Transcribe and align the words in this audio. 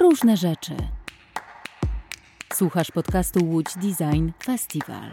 różne 0.00 0.36
rzeczy. 0.36 0.76
Słuchasz 2.54 2.90
podcastu 2.90 3.44
Łódź 3.44 3.66
Design 3.76 4.30
Festival. 4.44 5.10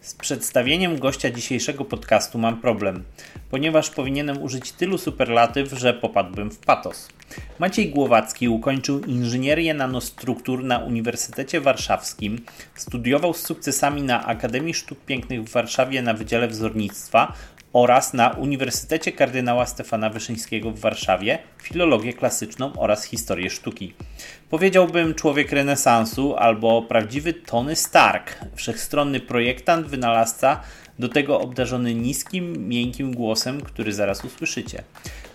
Z 0.00 0.14
przedstawieniem 0.14 0.98
gościa 0.98 1.30
dzisiejszego 1.30 1.84
podcastu 1.84 2.38
mam 2.38 2.60
problem, 2.60 3.04
ponieważ 3.50 3.90
powinienem 3.90 4.42
użyć 4.42 4.72
tylu 4.72 4.98
superlatyw, 4.98 5.72
że 5.72 5.94
popadłbym 5.94 6.50
w 6.50 6.58
patos. 6.58 7.08
Maciej 7.58 7.90
Głowacki 7.90 8.48
ukończył 8.48 9.00
inżynierię 9.00 9.74
nanostruktur 9.74 10.64
na 10.64 10.78
Uniwersytecie 10.78 11.60
Warszawskim, 11.60 12.40
studiował 12.74 13.34
z 13.34 13.40
sukcesami 13.40 14.02
na 14.02 14.26
Akademii 14.26 14.74
Sztuk 14.74 14.98
Pięknych 15.00 15.44
w 15.44 15.52
Warszawie 15.52 16.02
na 16.02 16.14
Wydziale 16.14 16.48
Wzornictwa 16.48 17.32
oraz 17.72 18.14
na 18.14 18.28
Uniwersytecie 18.30 19.12
Kardynała 19.12 19.66
Stefana 19.66 20.10
Wyszyńskiego 20.10 20.70
w 20.70 20.80
Warszawie 20.80 21.38
filologię 21.62 22.12
klasyczną 22.12 22.72
oraz 22.76 23.04
historię 23.04 23.50
sztuki. 23.50 23.94
Powiedziałbym 24.50 25.14
człowiek 25.14 25.52
renesansu 25.52 26.36
albo 26.36 26.82
prawdziwy 26.82 27.32
Tony 27.32 27.76
Stark, 27.76 28.38
wszechstronny 28.54 29.20
projektant, 29.20 29.86
wynalazca, 29.86 30.60
do 30.98 31.08
tego 31.08 31.40
obdarzony 31.40 31.94
niskim, 31.94 32.68
miękkim 32.68 33.14
głosem, 33.14 33.60
który 33.60 33.92
zaraz 33.92 34.24
usłyszycie. 34.24 34.82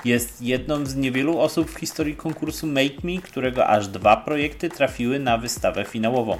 Jest 0.06 0.42
jedną 0.42 0.86
z 0.86 0.96
niewielu 0.96 1.40
osób 1.40 1.72
w 1.72 1.80
historii 1.80 2.16
konkursu 2.16 2.68
Make 2.68 3.04
Me, 3.04 3.22
którego 3.24 3.68
aż 3.68 3.88
dwa 3.88 4.18
projekty 4.18 4.70
trafiły 4.70 5.20
na 5.20 5.38
wystawę 5.38 5.86
finałową. 5.86 6.40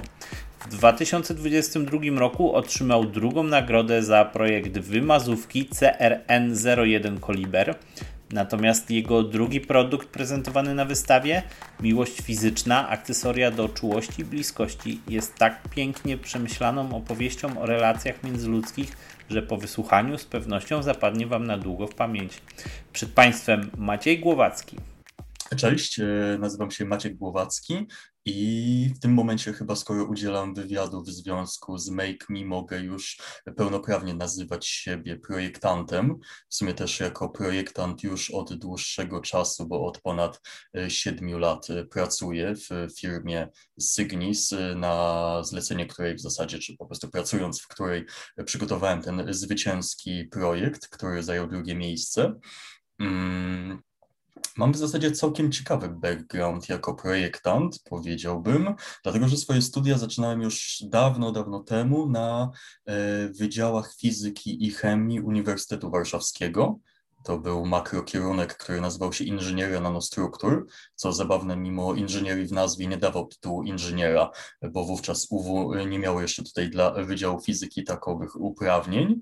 W 0.60 0.68
2022 0.68 1.98
roku 2.18 2.54
otrzymał 2.54 3.04
drugą 3.04 3.42
nagrodę 3.42 4.02
za 4.02 4.24
projekt 4.24 4.78
wymazówki 4.78 5.68
CRN01 5.68 7.20
Koliber. 7.20 7.74
Natomiast 8.30 8.90
jego 8.90 9.22
drugi 9.22 9.60
produkt 9.60 10.08
prezentowany 10.08 10.74
na 10.74 10.84
wystawie, 10.84 11.42
Miłość 11.80 12.20
Fizyczna, 12.20 12.88
akcesoria 12.88 13.50
do 13.50 13.68
czułości 13.68 14.22
i 14.22 14.24
bliskości, 14.24 15.00
jest 15.08 15.34
tak 15.34 15.68
pięknie 15.70 16.18
przemyślaną 16.18 16.96
opowieścią 16.96 17.60
o 17.60 17.66
relacjach 17.66 18.22
międzyludzkich, 18.22 18.96
że 19.30 19.42
po 19.42 19.56
wysłuchaniu 19.56 20.18
z 20.18 20.24
pewnością 20.24 20.82
zapadnie 20.82 21.26
Wam 21.26 21.46
na 21.46 21.58
długo 21.58 21.86
w 21.86 21.94
pamięć. 21.94 22.42
Przed 22.92 23.12
Państwem 23.12 23.70
Maciej 23.76 24.18
Głowacki. 24.18 24.76
Cześć, 25.56 26.00
e, 26.00 26.04
nazywam 26.40 26.70
się 26.70 26.84
Maciek 26.84 27.16
Głowacki 27.16 27.86
i 28.30 28.92
w 28.96 28.98
tym 28.98 29.14
momencie 29.14 29.52
chyba 29.52 29.76
skoro 29.76 30.04
udzielam 30.04 30.54
wywiadu 30.54 31.02
w 31.02 31.08
związku 31.08 31.78
z 31.78 31.90
Make 31.90 32.30
Me 32.30 32.44
mogę 32.44 32.80
już 32.80 33.20
pełnoprawnie 33.56 34.14
nazywać 34.14 34.66
siebie 34.66 35.16
projektantem. 35.16 36.18
W 36.48 36.54
sumie 36.54 36.74
też 36.74 37.00
jako 37.00 37.28
projektant 37.28 38.02
już 38.02 38.30
od 38.30 38.54
dłuższego 38.54 39.20
czasu, 39.20 39.66
bo 39.66 39.86
od 39.86 40.00
ponad 40.00 40.40
e, 40.76 40.90
siedmiu 40.90 41.38
lat 41.38 41.70
e, 41.70 41.84
pracuję 41.84 42.54
w 42.54 42.98
firmie 43.00 43.48
Signis 43.80 44.54
na 44.76 45.42
zlecenie 45.44 45.86
której 45.86 46.14
w 46.14 46.20
zasadzie, 46.20 46.58
czy 46.58 46.76
po 46.76 46.86
prostu 46.86 47.10
pracując 47.10 47.60
w 47.60 47.68
której 47.68 48.04
przygotowałem 48.46 49.02
ten 49.02 49.34
zwycięski 49.34 50.24
projekt, 50.24 50.88
który 50.88 51.22
zajął 51.22 51.48
drugie 51.48 51.74
miejsce. 51.74 52.34
Mm, 53.00 53.82
Mam 54.56 54.72
w 54.72 54.76
zasadzie 54.76 55.12
całkiem 55.12 55.52
ciekawy 55.52 55.88
background 55.88 56.68
jako 56.68 56.94
projektant, 56.94 57.82
powiedziałbym, 57.90 58.74
dlatego 59.02 59.28
że 59.28 59.36
swoje 59.36 59.62
studia 59.62 59.98
zaczynałem 59.98 60.42
już 60.42 60.82
dawno, 60.86 61.32
dawno 61.32 61.62
temu 61.62 62.08
na 62.08 62.50
e, 62.86 63.28
wydziałach 63.28 63.94
fizyki 63.94 64.66
i 64.66 64.70
chemii 64.70 65.20
Uniwersytetu 65.20 65.90
Warszawskiego. 65.90 66.78
To 67.24 67.38
był 67.38 67.66
makrokierunek, 67.66 68.56
który 68.56 68.80
nazywał 68.80 69.12
się 69.12 69.24
Inżynieria 69.24 69.80
Nanostruktur, 69.80 70.66
co 70.94 71.12
zabawne, 71.12 71.56
mimo 71.56 71.94
inżynierii 71.94 72.46
w 72.46 72.52
nazwie 72.52 72.86
nie 72.86 72.96
dawał 72.96 73.26
tytułu 73.26 73.62
inżyniera, 73.62 74.30
bo 74.70 74.84
wówczas 74.84 75.26
UW 75.30 75.74
nie 75.74 75.98
miało 75.98 76.22
jeszcze 76.22 76.42
tutaj 76.42 76.70
dla 76.70 77.04
Wydziału 77.04 77.40
Fizyki 77.40 77.84
takowych 77.84 78.40
uprawnień. 78.40 79.20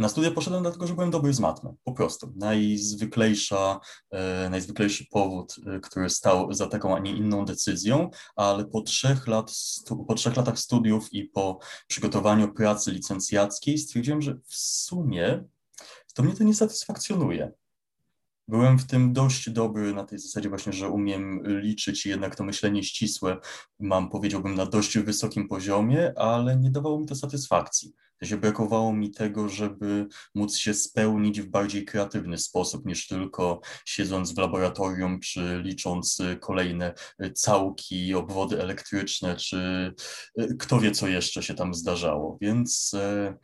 Na 0.00 0.08
studia 0.08 0.30
poszedłem 0.30 0.62
dlatego, 0.62 0.86
że 0.86 0.94
byłem 0.94 1.10
dobry 1.10 1.32
z 1.32 1.40
matmy, 1.40 1.70
po 1.84 1.92
prostu. 1.92 2.32
Najzwyklejsza, 2.36 3.80
e, 4.10 4.50
najzwyklejszy 4.50 5.06
powód, 5.10 5.56
e, 5.66 5.80
który 5.80 6.10
stał 6.10 6.52
za 6.52 6.66
taką, 6.66 6.96
a 6.96 6.98
nie 6.98 7.16
inną 7.16 7.44
decyzją, 7.44 8.10
ale 8.36 8.64
po 8.64 8.82
trzech, 8.82 9.26
lat, 9.26 9.52
po 10.08 10.14
trzech 10.14 10.36
latach 10.36 10.58
studiów 10.58 11.12
i 11.12 11.24
po 11.24 11.58
przygotowaniu 11.88 12.54
pracy 12.54 12.92
licencjackiej 12.92 13.78
stwierdziłem, 13.78 14.22
że 14.22 14.34
w 14.34 14.54
sumie 14.54 15.44
to 16.14 16.22
mnie 16.22 16.34
to 16.34 16.44
nie 16.44 16.54
satysfakcjonuje. 16.54 17.52
Byłem 18.48 18.78
w 18.78 18.86
tym 18.86 19.12
dość 19.12 19.50
dobry 19.50 19.94
na 19.94 20.04
tej 20.04 20.18
zasadzie 20.18 20.48
właśnie, 20.48 20.72
że 20.72 20.88
umiem 20.88 21.42
liczyć 21.44 22.06
i 22.06 22.08
jednak 22.08 22.36
to 22.36 22.44
myślenie 22.44 22.82
ścisłe 22.82 23.36
mam, 23.80 24.10
powiedziałbym, 24.10 24.54
na 24.54 24.66
dość 24.66 24.98
wysokim 24.98 25.48
poziomie, 25.48 26.12
ale 26.16 26.56
nie 26.56 26.70
dawało 26.70 27.00
mi 27.00 27.06
to 27.06 27.14
satysfakcji 27.14 27.92
się 28.26 28.36
brakowało 28.36 28.92
mi 28.92 29.10
tego, 29.10 29.48
żeby 29.48 30.06
móc 30.34 30.56
się 30.56 30.74
spełnić 30.74 31.40
w 31.40 31.48
bardziej 31.48 31.84
kreatywny 31.84 32.38
sposób 32.38 32.86
niż 32.86 33.06
tylko 33.06 33.60
siedząc 33.84 34.34
w 34.34 34.38
laboratorium, 34.38 35.20
czy 35.20 35.60
licząc 35.64 36.18
kolejne 36.40 36.94
całki, 37.34 38.14
obwody 38.14 38.62
elektryczne, 38.62 39.36
czy 39.36 39.92
e, 40.38 40.54
kto 40.58 40.80
wie, 40.80 40.90
co 40.90 41.08
jeszcze 41.08 41.42
się 41.42 41.54
tam 41.54 41.74
zdarzało. 41.74 42.38
Więc 42.40 42.94
e, 42.94 43.34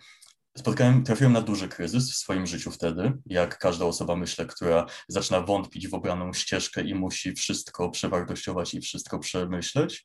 Spotkałem, 0.57 1.05
trafiłem 1.05 1.33
na 1.33 1.41
duży 1.41 1.69
kryzys 1.69 2.13
w 2.13 2.17
swoim 2.17 2.47
życiu 2.47 2.71
wtedy, 2.71 3.13
jak 3.27 3.59
każda 3.59 3.85
osoba, 3.85 4.17
myślę, 4.17 4.47
która 4.47 4.87
zaczyna 5.09 5.41
wątpić 5.41 5.89
w 5.89 5.95
obraną 5.95 6.33
ścieżkę 6.33 6.83
i 6.83 6.95
musi 6.95 7.33
wszystko 7.33 7.91
przewartościować 7.91 8.75
i 8.75 8.81
wszystko 8.81 9.19
przemyśleć. 9.19 10.05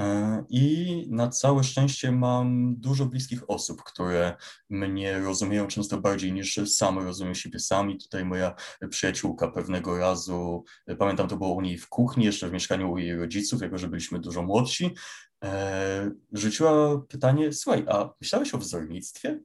E, 0.00 0.44
I 0.48 1.06
na 1.10 1.28
całe 1.28 1.64
szczęście 1.64 2.12
mam 2.12 2.74
dużo 2.76 3.06
bliskich 3.06 3.50
osób, 3.50 3.82
które 3.82 4.36
mnie 4.70 5.18
rozumieją 5.18 5.66
często 5.66 6.00
bardziej 6.00 6.32
niż 6.32 6.60
sam 6.66 6.98
rozumiem 6.98 7.34
siebie 7.34 7.58
sami. 7.58 7.98
Tutaj 7.98 8.24
moja 8.24 8.54
przyjaciółka 8.90 9.48
pewnego 9.48 9.98
razu, 9.98 10.64
pamiętam 10.98 11.28
to 11.28 11.36
było 11.36 11.54
u 11.54 11.60
niej 11.60 11.78
w 11.78 11.88
kuchni, 11.88 12.24
jeszcze 12.24 12.48
w 12.48 12.52
mieszkaniu 12.52 12.92
u 12.92 12.98
jej 12.98 13.16
rodziców, 13.16 13.62
jako 13.62 13.78
że 13.78 13.88
byliśmy 13.88 14.20
dużo 14.20 14.42
młodsi, 14.42 14.94
e, 15.44 16.10
rzuciła 16.32 17.00
pytanie, 17.08 17.52
słuchaj, 17.52 17.84
a 17.88 18.10
myślałeś 18.20 18.54
o 18.54 18.58
wzornictwie? 18.58 19.40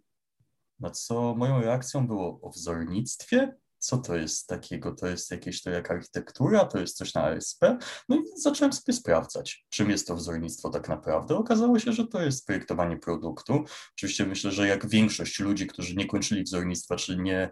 Na 0.80 0.92
co 0.92 1.36
moją 1.36 1.62
reakcją 1.62 2.08
było 2.08 2.40
o 2.42 2.50
wzornictwie? 2.50 3.56
Co 3.80 3.98
to 3.98 4.16
jest 4.16 4.48
takiego, 4.48 4.92
to 4.92 5.08
jest 5.08 5.32
jakieś 5.32 5.62
to 5.62 5.70
jak 5.70 5.92
architektura, 5.92 6.66
to 6.66 6.80
jest 6.80 6.98
coś 6.98 7.14
na 7.14 7.24
ASP. 7.24 7.66
No 8.10 8.16
i 8.16 8.42
zacząłem 8.42 8.74
sobie 8.74 8.94
sprawdzać, 8.94 9.66
czym 9.70 9.90
jest 9.90 10.08
to 10.08 10.16
wzornictwo 10.16 10.70
tak 10.70 10.90
naprawdę. 10.90 11.36
Okazało 11.36 11.80
się, 11.80 11.94
że 11.94 12.08
to 12.08 12.22
jest 12.22 12.46
projektowanie 12.46 12.98
produktu. 12.98 13.64
Oczywiście 13.98 14.26
myślę, 14.26 14.52
że 14.52 14.68
jak 14.68 14.90
większość 14.90 15.40
ludzi, 15.40 15.68
którzy 15.68 15.96
nie 15.96 16.08
kończyli 16.08 16.44
wzornictwa, 16.44 16.96
czy 16.96 17.18
nie 17.18 17.52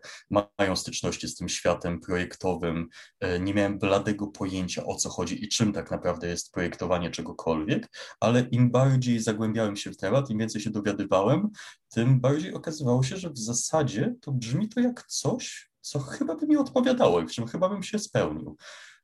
mają 0.59 0.75
styczności 0.75 1.27
z 1.27 1.35
tym 1.35 1.49
światem 1.49 1.99
projektowym, 1.99 2.87
e, 3.19 3.39
nie 3.39 3.53
miałem 3.53 3.79
bladego 3.79 4.27
pojęcia 4.27 4.85
o 4.85 4.95
co 4.95 5.09
chodzi 5.09 5.43
i 5.45 5.47
czym 5.47 5.73
tak 5.73 5.91
naprawdę 5.91 6.27
jest 6.27 6.51
projektowanie 6.51 7.11
czegokolwiek, 7.11 7.87
ale 8.19 8.41
im 8.41 8.71
bardziej 8.71 9.19
zagłębiałem 9.19 9.75
się 9.75 9.91
w 9.91 9.97
temat, 9.97 10.29
im 10.29 10.37
więcej 10.37 10.61
się 10.61 10.69
dowiadywałem, 10.69 11.49
tym 11.89 12.19
bardziej 12.19 12.53
okazywało 12.53 13.03
się, 13.03 13.17
że 13.17 13.29
w 13.29 13.37
zasadzie 13.37 14.15
to 14.21 14.31
brzmi 14.31 14.69
to 14.69 14.79
jak 14.79 15.03
coś, 15.07 15.72
co 15.83 15.99
chyba 15.99 16.35
by 16.35 16.47
mi 16.47 16.57
odpowiadało 16.57 17.21
i 17.21 17.27
w 17.27 17.31
czym 17.31 17.47
chyba 17.47 17.69
bym 17.69 17.83
się 17.83 17.99
spełnił. 17.99 18.57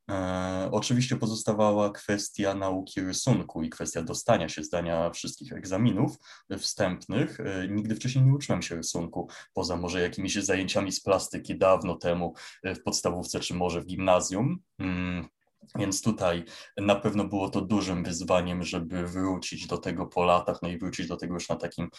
E, 0.10 0.70
oczywiście 0.72 1.16
pozostawała 1.16 1.92
kwestia 1.92 2.54
nauki 2.54 3.02
rysunku 3.02 3.64
i 3.64 3.70
kwestia 3.70 4.02
dostania 4.02 4.50
się 4.50 4.64
zdania 4.64 5.10
wszystkich 5.10 5.54
egzaminów 5.54 6.18
wstępnych. 6.58 7.40
E, 7.40 7.68
nigdy 7.68 7.96
wcześniej 7.96 8.26
nie 8.26 8.34
uczyłem 8.34 8.62
się 8.62 8.76
rysunku, 8.76 9.30
poza 9.54 9.76
może 9.76 10.02
jakimiś 10.02 10.36
zajęciami 10.36 10.92
z 10.92 11.02
plastyki 11.02 11.58
dawno 11.58 11.96
temu 11.96 12.34
e, 12.64 12.76
w 12.76 12.84
podstawówce 12.84 13.40
czy 13.40 13.54
może 13.54 13.82
w 13.82 13.86
gimnazjum. 13.86 14.60
Mm. 14.80 15.28
Więc 15.76 16.02
tutaj 16.02 16.46
na 16.78 16.96
pewno 16.96 17.24
było 17.24 17.50
to 17.50 17.62
dużym 17.62 18.04
wyzwaniem, 18.04 18.64
żeby 18.64 19.08
wrócić 19.08 19.68
do 19.68 19.78
tego 19.78 20.06
po 20.06 20.24
latach, 20.24 20.60
no 20.62 20.70
i 20.70 20.78
wrócić 20.78 21.08
do 21.08 21.18
tego 21.18 21.34
już 21.34 21.50
na 21.50 21.56
takim 21.56 21.90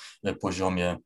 poziomie 0.41 0.97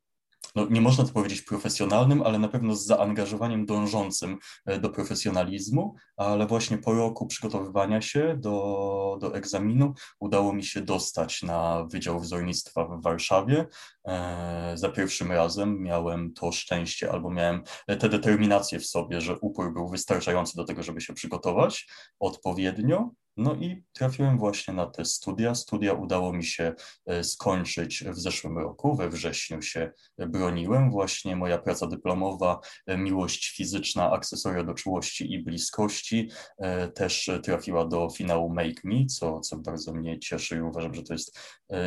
no 0.54 0.66
nie 0.70 0.80
można 0.80 1.04
to 1.04 1.12
powiedzieć 1.12 1.42
profesjonalnym, 1.42 2.22
ale 2.22 2.38
na 2.38 2.48
pewno 2.48 2.76
z 2.76 2.86
zaangażowaniem 2.86 3.66
dążącym 3.66 4.38
e, 4.66 4.78
do 4.80 4.90
profesjonalizmu, 4.90 5.94
ale 6.16 6.46
właśnie 6.46 6.78
po 6.78 6.92
roku 6.94 7.26
przygotowywania 7.26 8.00
się 8.00 8.36
do, 8.38 9.18
do 9.20 9.34
egzaminu 9.34 9.94
udało 10.20 10.52
mi 10.52 10.64
się 10.64 10.80
dostać 10.80 11.42
na 11.42 11.84
Wydział 11.84 12.20
Wzornictwa 12.20 12.84
w 12.84 13.02
Warszawie. 13.02 13.66
E, 14.06 14.72
za 14.74 14.88
pierwszym 14.88 15.32
razem 15.32 15.82
miałem 15.82 16.32
to 16.32 16.52
szczęście 16.52 17.12
albo 17.12 17.30
miałem 17.30 17.62
tę 17.86 18.08
determinację 18.08 18.80
w 18.80 18.86
sobie, 18.86 19.20
że 19.20 19.38
upór 19.38 19.72
był 19.72 19.88
wystarczający 19.88 20.56
do 20.56 20.64
tego, 20.64 20.82
żeby 20.82 21.00
się 21.00 21.14
przygotować 21.14 21.88
odpowiednio 22.20 23.10
No 23.36 23.54
i 23.54 23.84
trafiłem 23.92 24.38
właśnie 24.38 24.74
na 24.74 24.86
te 24.86 25.04
studia. 25.04 25.54
Studia 25.54 25.92
udało 25.92 26.32
mi 26.32 26.44
się 26.44 26.74
e, 27.06 27.24
skończyć 27.24 28.04
w 28.04 28.18
zeszłym 28.18 28.58
roku. 28.58 28.96
We 28.96 29.08
wrześniu 29.08 29.62
się 29.62 29.92
broniłem. 30.18 30.90
Właśnie 30.90 31.36
moja 31.36 31.58
praca 31.58 31.86
dyplomowa 31.86 32.60
e, 32.86 32.98
Miłość 32.98 33.56
fizyczna, 33.56 34.10
akcesoria 34.10 34.64
do 34.64 34.74
czułości 34.74 35.32
i 35.32 35.42
bliskości 35.42 36.30
e, 36.58 36.88
też 36.88 37.30
trafiła 37.42 37.86
do 37.86 38.10
finału 38.10 38.54
Make 38.54 38.84
Me, 38.84 39.06
co, 39.06 39.40
co 39.40 39.56
bardzo 39.56 39.94
mnie 39.94 40.18
cieszy 40.18 40.56
i 40.56 40.60
uważam, 40.60 40.94
że 40.94 41.02
to 41.02 41.12
jest 41.12 41.38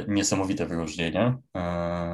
niesamowite 0.08 0.66
wyróżnienie. 0.66 1.38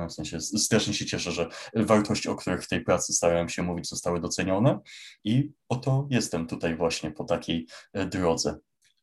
W 0.10 0.14
sensie 0.14 0.42
strasznie 0.42 0.94
się 0.94 1.06
cieszę, 1.06 1.32
że 1.32 1.50
wartości, 1.76 2.30
o 2.30 2.36
których 2.36 2.64
w 2.64 2.68
tej 2.68 2.84
pracy 2.84 3.14
starałem 3.14 3.50
się 3.50 3.64
mówić, 3.64 3.90
zostały 3.90 4.20
docenione 4.22 4.80
i 5.24 5.52
oto 5.70 6.08
jestem 6.10 6.48
tutaj 6.48 6.76
właśnie 6.76 7.12
po 7.12 7.24
takiej 7.24 7.68
drodze. 7.94 8.58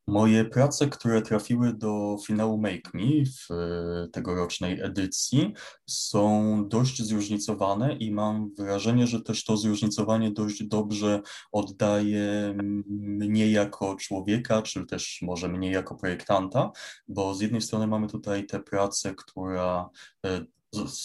Moje 0.07 0.45
prace, 0.45 0.89
które 0.89 1.23
trafiły 1.23 1.73
do 1.73 2.17
finału 2.27 2.59
Make 2.59 2.95
Me 2.95 3.25
w 3.27 3.51
e, 3.51 4.09
tegorocznej 4.09 4.81
edycji, 4.81 5.53
są 5.87 6.55
dość 6.69 7.03
zróżnicowane 7.03 7.97
i 7.97 8.13
mam 8.13 8.55
wrażenie, 8.55 9.07
że 9.07 9.23
też 9.23 9.45
to 9.45 9.57
zróżnicowanie 9.57 10.31
dość 10.31 10.65
dobrze 10.65 11.21
oddaje 11.53 12.55
mnie 12.89 13.51
jako 13.51 13.97
człowieka, 13.97 14.63
czy 14.63 14.87
też 14.87 15.19
może 15.23 15.49
mnie 15.49 15.71
jako 15.71 15.95
projektanta, 15.95 16.71
bo 17.09 17.35
z 17.35 17.41
jednej 17.41 17.61
strony 17.61 17.87
mamy 17.87 18.09
tutaj 18.09 18.47
tę 18.47 18.61
pracę, 18.61 19.15
która 19.15 19.91
e, 20.27 20.45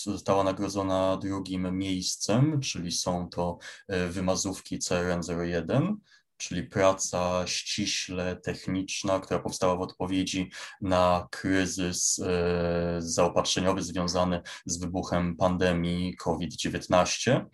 została 0.05 0.43
nagrodzona 0.43 1.17
drugim 1.17 1.77
miejscem, 1.77 2.59
czyli 2.59 2.91
są 2.91 3.29
to 3.29 3.57
e, 3.87 4.07
wymazówki 4.07 4.79
CRN01 4.79 5.95
czyli 6.37 6.63
praca 6.63 7.47
ściśle 7.47 8.35
techniczna, 8.35 9.19
która 9.19 9.39
powstała 9.39 9.75
w 9.75 9.81
odpowiedzi 9.81 10.51
na 10.81 11.27
kryzys 11.31 12.19
e, 12.19 12.95
zaopatrzeniowy 12.99 13.81
związany 13.81 14.41
z 14.65 14.77
wybuchem 14.77 15.35
pandemii 15.35 16.15
COVID-19. 16.15 17.45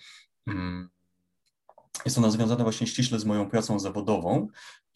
Jest 2.05 2.17
ona 2.17 2.31
związana 2.31 2.63
właśnie 2.63 2.87
ściśle 2.87 3.19
z 3.19 3.25
moją 3.25 3.49
pracą 3.49 3.79
zawodową, 3.79 4.47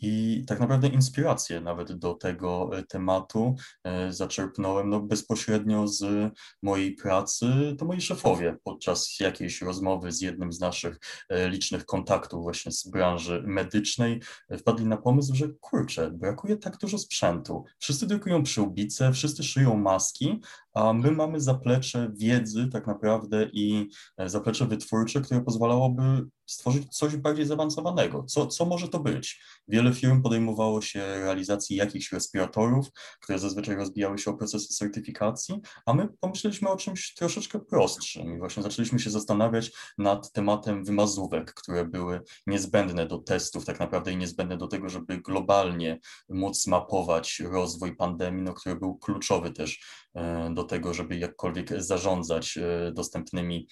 i 0.01 0.43
tak 0.47 0.59
naprawdę 0.59 0.87
inspirację 0.87 1.61
nawet 1.61 1.91
do 1.91 2.13
tego 2.13 2.69
e, 2.77 2.83
tematu 2.83 3.55
e, 3.83 4.13
zaczerpnąłem 4.13 4.89
no, 4.89 4.99
bezpośrednio 5.01 5.87
z 5.87 6.31
mojej 6.63 6.95
pracy, 6.95 7.75
to 7.79 7.85
moi 7.85 8.01
szefowie 8.01 8.57
podczas 8.63 9.19
jakiejś 9.19 9.61
rozmowy 9.61 10.11
z 10.11 10.21
jednym 10.21 10.53
z 10.53 10.59
naszych 10.59 10.99
e, 11.29 11.49
licznych 11.49 11.85
kontaktów 11.85 12.43
właśnie 12.43 12.71
z 12.71 12.87
branży 12.87 13.43
medycznej 13.47 14.21
wpadli 14.59 14.85
na 14.85 14.97
pomysł, 14.97 15.35
że 15.35 15.47
kurczę, 15.59 16.11
brakuje 16.11 16.57
tak 16.57 16.77
dużo 16.77 16.97
sprzętu. 16.97 17.63
Wszyscy 17.79 18.07
drukują 18.07 18.43
przyłbice, 18.43 19.13
wszyscy 19.13 19.43
szyją 19.43 19.77
maski, 19.77 20.39
a 20.73 20.93
my 20.93 21.11
mamy 21.11 21.41
zaplecze 21.41 22.11
wiedzy 22.15 22.67
tak 22.71 22.87
naprawdę 22.87 23.49
i 23.53 23.89
zaplecze 24.25 24.65
wytwórcze, 24.65 25.21
które 25.21 25.41
pozwalałoby 25.41 26.25
stworzyć 26.45 26.97
coś 26.97 27.15
bardziej 27.15 27.45
zaawansowanego. 27.45 28.23
Co, 28.23 28.47
co 28.47 28.65
może 28.65 28.87
to 28.87 28.99
być? 28.99 29.41
Wiele 29.67 29.93
firm 29.93 30.21
podejmowało 30.21 30.81
się 30.81 30.99
realizacji 30.99 31.75
jakichś 31.75 32.11
respiratorów, 32.11 32.87
które 33.21 33.39
zazwyczaj 33.39 33.75
rozbijały 33.75 34.17
się 34.17 34.31
o 34.31 34.33
procesy 34.33 34.67
certyfikacji, 34.67 35.61
a 35.85 35.93
my 35.93 36.07
pomyśleliśmy 36.19 36.69
o 36.69 36.77
czymś 36.77 37.13
troszeczkę 37.13 37.59
prostszym 37.59 38.35
i 38.35 38.37
właśnie 38.37 38.63
zaczęliśmy 38.63 38.99
się 38.99 39.09
zastanawiać 39.09 39.71
nad 39.97 40.31
tematem 40.31 40.83
wymazówek, 40.83 41.53
które 41.53 41.85
były 41.85 42.21
niezbędne 42.47 43.07
do 43.07 43.17
testów 43.17 43.65
tak 43.65 43.79
naprawdę 43.79 44.11
i 44.11 44.17
niezbędne 44.17 44.57
do 44.57 44.67
tego, 44.67 44.89
żeby 44.89 45.21
globalnie 45.21 45.99
móc 46.29 46.67
mapować 46.67 47.39
rozwój 47.39 47.95
pandemii, 47.95 48.43
no, 48.43 48.53
który 48.53 48.75
był 48.75 48.97
kluczowy 48.97 49.51
też 49.51 49.79
e, 50.15 50.53
do 50.53 50.63
tego, 50.63 50.93
żeby 50.93 51.17
jakkolwiek 51.17 51.83
zarządzać 51.83 52.57
e, 52.57 52.91
dostępnymi 52.91 53.67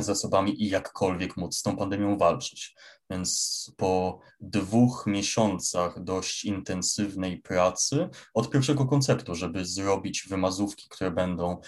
zasobami 0.00 0.62
i 0.62 0.68
jakkolwiek 0.68 1.36
móc 1.36 1.56
z 1.56 1.62
tą 1.62 1.76
pandemią 1.76 2.18
walczyć. 2.18 2.74
Więc 3.10 3.72
po 3.76 4.20
dwóch 4.40 5.04
miesiącach 5.06 6.04
dość 6.04 6.44
intensywnej 6.44 7.38
pracy 7.42 8.08
od 8.34 8.50
pierwszego 8.50 8.86
konceptu, 8.86 9.34
żeby 9.34 9.64
zrobić 9.64 10.26
wymazówki, 10.28 10.88
które 10.88 11.10
będą 11.10 11.60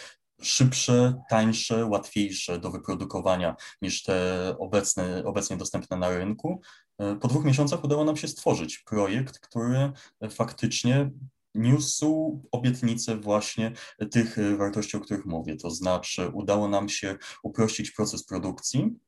szybsze, 0.43 1.23
tańsze, 1.31 1.87
łatwiejsze 1.87 2.59
do 2.59 2.71
wyprodukowania 2.71 3.57
niż 3.83 4.03
te 4.03 4.57
obecne, 4.59 5.25
obecnie 5.25 5.57
dostępne 5.57 5.97
na 5.97 6.09
rynku. 6.09 6.61
Po 7.21 7.29
dwóch 7.29 7.45
miesiącach 7.45 7.85
udało 7.85 8.05
nam 8.05 8.17
się 8.17 8.29
stworzyć 8.29 8.79
projekt, 8.79 9.39
który 9.39 9.93
faktycznie 10.31 11.11
niósł 11.55 12.41
obietnicę 12.53 13.17
właśnie 13.17 13.73
tych 14.11 14.39
e, 14.39 14.57
wartości, 14.57 14.97
o 14.97 15.01
których 15.01 15.27
mówię. 15.27 15.57
To 15.57 15.71
znaczy, 15.71 16.29
udało 16.29 16.69
nam 16.69 16.89
się 16.89 17.17
uprościć 17.43 17.91
proces 17.91 18.25
produkcji 18.25 18.99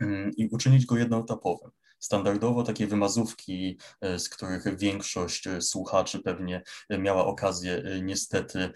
mm, 0.00 0.30
i 0.36 0.48
uczynić 0.48 0.86
go 0.86 0.96
jednoetapowym. 0.96 1.70
Standardowo 2.04 2.62
takie 2.62 2.86
wymazówki, 2.86 3.78
e, 4.00 4.18
z 4.18 4.28
których 4.28 4.78
większość 4.78 5.46
e, 5.46 5.60
słuchaczy 5.60 6.20
pewnie 6.20 6.62
miała 6.98 7.26
okazję 7.26 7.76
e, 7.76 8.00
niestety, 8.00 8.70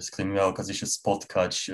z 0.00 0.10
którymi 0.10 0.34
miała 0.34 0.48
okazję 0.48 0.74
się 0.74 0.86
spotkać 0.86 1.70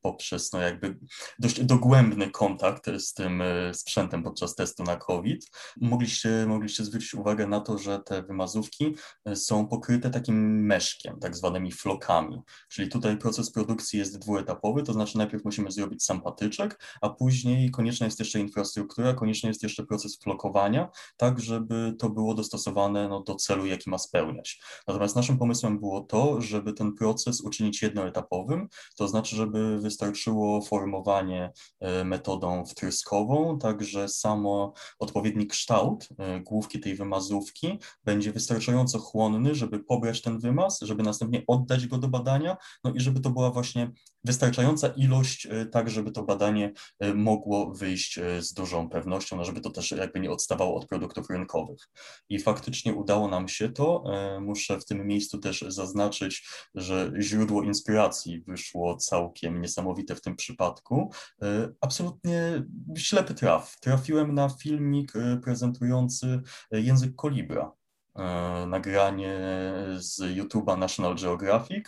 poprzez 0.00 0.52
no 0.52 0.60
jakby 0.60 0.98
dość 1.38 1.64
dogłębny 1.64 2.30
kontakt 2.30 2.90
z 2.98 3.14
tym 3.14 3.42
sprzętem 3.72 4.22
podczas 4.22 4.54
testu 4.54 4.82
na 4.82 4.96
COVID. 4.96 5.46
Mogliście, 5.80 6.46
mogliście 6.46 6.84
zwrócić 6.84 7.14
uwagę 7.14 7.46
na 7.46 7.60
to, 7.60 7.78
że 7.78 7.98
te 7.98 8.22
wymazówki 8.22 8.96
są 9.34 9.68
pokryte 9.68 10.10
takim 10.10 10.66
meszkiem, 10.66 11.18
tak 11.20 11.36
zwanymi 11.36 11.72
flokami. 11.72 12.40
Czyli 12.68 12.88
tutaj 12.88 13.16
proces 13.16 13.52
produkcji 13.52 13.98
jest 13.98 14.18
dwuetapowy, 14.18 14.82
to 14.82 14.92
znaczy 14.92 15.18
najpierw 15.18 15.44
musimy 15.44 15.70
zrobić 15.70 16.04
sam 16.04 16.22
patyczek, 16.22 16.82
a 17.00 17.08
później 17.08 17.70
konieczna 17.70 18.06
jest 18.06 18.18
jeszcze 18.18 18.40
infrastruktura, 18.40 19.14
konieczna 19.14 19.48
jest 19.48 19.62
jeszcze 19.62 19.87
proces 19.88 20.18
flokowania, 20.22 20.88
tak 21.16 21.40
żeby 21.40 21.94
to 21.98 22.10
było 22.10 22.34
dostosowane 22.34 23.08
no, 23.08 23.22
do 23.22 23.34
celu, 23.34 23.66
jaki 23.66 23.90
ma 23.90 23.98
spełniać. 23.98 24.60
Natomiast 24.88 25.16
naszym 25.16 25.38
pomysłem 25.38 25.78
było 25.80 26.00
to, 26.00 26.40
żeby 26.40 26.72
ten 26.72 26.94
proces 26.94 27.40
uczynić 27.40 27.82
jednoetapowym, 27.82 28.68
to 28.96 29.08
znaczy, 29.08 29.36
żeby 29.36 29.78
wystarczyło 29.78 30.62
formowanie 30.62 31.52
e, 31.80 32.04
metodą 32.04 32.64
wtryskową, 32.66 33.58
tak 33.58 33.84
że 33.84 34.08
samo 34.08 34.72
odpowiedni 34.98 35.46
kształt 35.46 36.08
e, 36.18 36.40
główki 36.40 36.80
tej 36.80 36.94
wymazówki 36.94 37.78
będzie 38.04 38.32
wystarczająco 38.32 38.98
chłonny, 38.98 39.54
żeby 39.54 39.78
pobrać 39.78 40.22
ten 40.22 40.38
wymaz, 40.38 40.80
żeby 40.80 41.02
następnie 41.02 41.42
oddać 41.46 41.86
go 41.86 41.98
do 41.98 42.08
badania, 42.08 42.56
no 42.84 42.92
i 42.92 43.00
żeby 43.00 43.20
to 43.20 43.30
była 43.30 43.50
właśnie 43.50 43.90
wystarczająca 44.24 44.88
ilość, 44.88 45.46
e, 45.46 45.66
tak 45.66 45.90
żeby 45.90 46.10
to 46.10 46.22
badanie 46.22 46.72
mogło 47.14 47.74
wyjść 47.74 48.18
z 48.38 48.52
dużą 48.52 48.88
pewnością, 48.88 49.36
no 49.36 49.44
żeby 49.44 49.60
to 49.60 49.70
też 49.78 49.90
jakby 49.90 50.20
nie 50.20 50.30
odstawało 50.30 50.76
od 50.76 50.86
produktów 50.86 51.30
rynkowych. 51.30 51.88
I 52.28 52.38
faktycznie 52.38 52.94
udało 52.94 53.28
nam 53.28 53.48
się 53.48 53.68
to. 53.68 54.04
E, 54.14 54.40
muszę 54.40 54.80
w 54.80 54.84
tym 54.84 55.06
miejscu 55.06 55.38
też 55.38 55.64
zaznaczyć, 55.68 56.48
że 56.74 57.12
źródło 57.20 57.62
inspiracji 57.62 58.40
wyszło 58.40 58.96
całkiem 58.96 59.60
niesamowite 59.60 60.14
w 60.14 60.20
tym 60.20 60.36
przypadku. 60.36 61.12
E, 61.42 61.68
absolutnie 61.80 62.64
ślepy 62.96 63.34
traf. 63.34 63.80
Trafiłem 63.80 64.34
na 64.34 64.48
filmik 64.48 65.16
e, 65.16 65.40
prezentujący 65.44 66.40
język 66.70 67.14
kolibra. 67.14 67.72
E, 68.18 68.66
nagranie 68.66 69.40
z 69.96 70.18
YouTube'a 70.20 70.78
National 70.78 71.16
Geographic, 71.16 71.86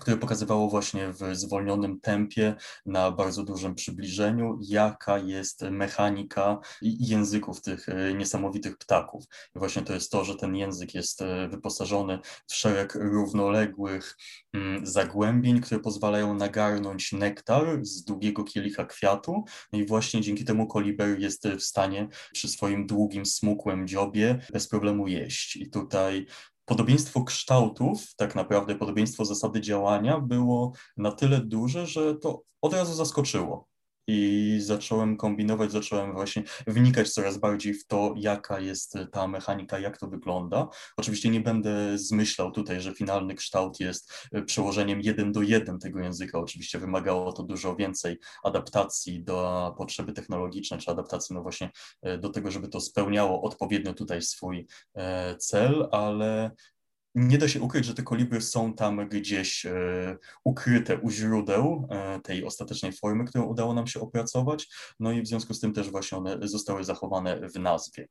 które 0.00 0.16
pokazywało 0.16 0.68
właśnie 0.68 1.12
w 1.12 1.20
zwolnionym 1.32 2.00
tempie, 2.00 2.54
na 2.86 3.10
bardzo 3.10 3.42
dużym 3.44 3.74
przybliżeniu, 3.74 4.58
jaka 4.62 5.18
jest 5.18 5.62
mechanika 5.62 6.58
języków 6.82 7.60
tych 7.60 7.88
e, 7.88 8.14
niesamowitych 8.14 8.78
ptaków. 8.78 9.24
I 9.56 9.58
właśnie 9.58 9.82
to 9.82 9.92
jest 9.92 10.10
to, 10.10 10.24
że 10.24 10.36
ten 10.36 10.56
język 10.56 10.94
jest 10.94 11.22
e, 11.22 11.48
wyposażony 11.48 12.18
w 12.46 12.54
szereg 12.54 12.94
równoległych 12.94 14.16
zagłębień, 14.82 15.60
które 15.60 15.80
pozwalają 15.80 16.34
nagarnąć 16.34 17.12
nektar 17.12 17.78
z 17.82 18.04
długiego 18.04 18.44
kielicha 18.44 18.84
kwiatu. 18.84 19.44
No 19.72 19.78
i 19.78 19.86
właśnie 19.86 20.20
dzięki 20.20 20.44
temu 20.44 20.66
koliber 20.66 21.18
jest 21.18 21.48
w 21.48 21.62
stanie 21.62 22.08
przy 22.32 22.48
swoim 22.48 22.86
długim, 22.86 23.26
smukłym 23.26 23.88
dziobie 23.88 24.46
bez 24.52 24.68
problemu 24.68 25.08
jeść 25.08 25.56
i 25.56 25.70
tutaj 25.70 26.26
podobieństwo 26.64 27.24
kształtów, 27.24 28.14
tak 28.16 28.34
naprawdę 28.34 28.74
podobieństwo 28.74 29.24
zasady 29.24 29.60
działania 29.60 30.20
było 30.20 30.72
na 30.96 31.12
tyle 31.12 31.40
duże, 31.40 31.86
że 31.86 32.14
to 32.14 32.42
od 32.62 32.74
razu 32.74 32.94
zaskoczyło. 32.94 33.73
I 34.06 34.58
zacząłem 34.60 35.16
kombinować, 35.16 35.72
zacząłem 35.72 36.12
właśnie 36.12 36.42
wnikać 36.66 37.10
coraz 37.10 37.38
bardziej 37.38 37.74
w 37.74 37.86
to, 37.86 38.14
jaka 38.16 38.60
jest 38.60 38.98
ta 39.12 39.28
mechanika, 39.28 39.78
jak 39.78 39.98
to 39.98 40.08
wygląda. 40.08 40.68
Oczywiście 40.96 41.30
nie 41.30 41.40
będę 41.40 41.98
zmyślał 41.98 42.50
tutaj, 42.50 42.80
że 42.80 42.94
finalny 42.94 43.34
kształt 43.34 43.80
jest 43.80 44.12
przełożeniem 44.46 45.00
jeden 45.00 45.32
do 45.32 45.42
jeden 45.42 45.78
tego 45.78 46.00
języka. 46.00 46.38
Oczywiście 46.38 46.78
wymagało 46.78 47.32
to 47.32 47.42
dużo 47.42 47.76
więcej 47.76 48.18
adaptacji 48.44 49.24
do 49.24 49.74
potrzeby 49.78 50.12
technologiczne, 50.12 50.78
czy 50.78 50.90
adaptacji 50.90 51.34
no 51.34 51.42
właśnie 51.42 51.70
do 52.18 52.28
tego, 52.28 52.50
żeby 52.50 52.68
to 52.68 52.80
spełniało 52.80 53.42
odpowiednio 53.42 53.94
tutaj 53.94 54.22
swój 54.22 54.66
e, 54.94 55.36
cel, 55.36 55.88
ale 55.92 56.50
nie 57.14 57.38
da 57.38 57.48
się 57.48 57.60
ukryć, 57.60 57.84
że 57.84 57.94
te 57.94 58.02
kolibry 58.02 58.40
są 58.40 58.74
tam 58.74 59.08
gdzieś 59.08 59.66
e, 59.66 60.16
ukryte 60.44 60.98
u 60.98 61.10
źródeł 61.10 61.88
e, 61.90 62.20
tej 62.20 62.44
ostatecznej 62.44 62.92
formy, 62.92 63.24
którą 63.24 63.44
udało 63.44 63.74
nam 63.74 63.86
się 63.86 64.00
opracować, 64.00 64.68
no 65.00 65.12
i 65.12 65.22
w 65.22 65.26
związku 65.26 65.54
z 65.54 65.60
tym 65.60 65.72
też 65.72 65.90
właśnie 65.90 66.18
one 66.18 66.38
zostały 66.42 66.84
zachowane 66.84 67.48
w 67.48 67.58
nazwie. 67.58 68.08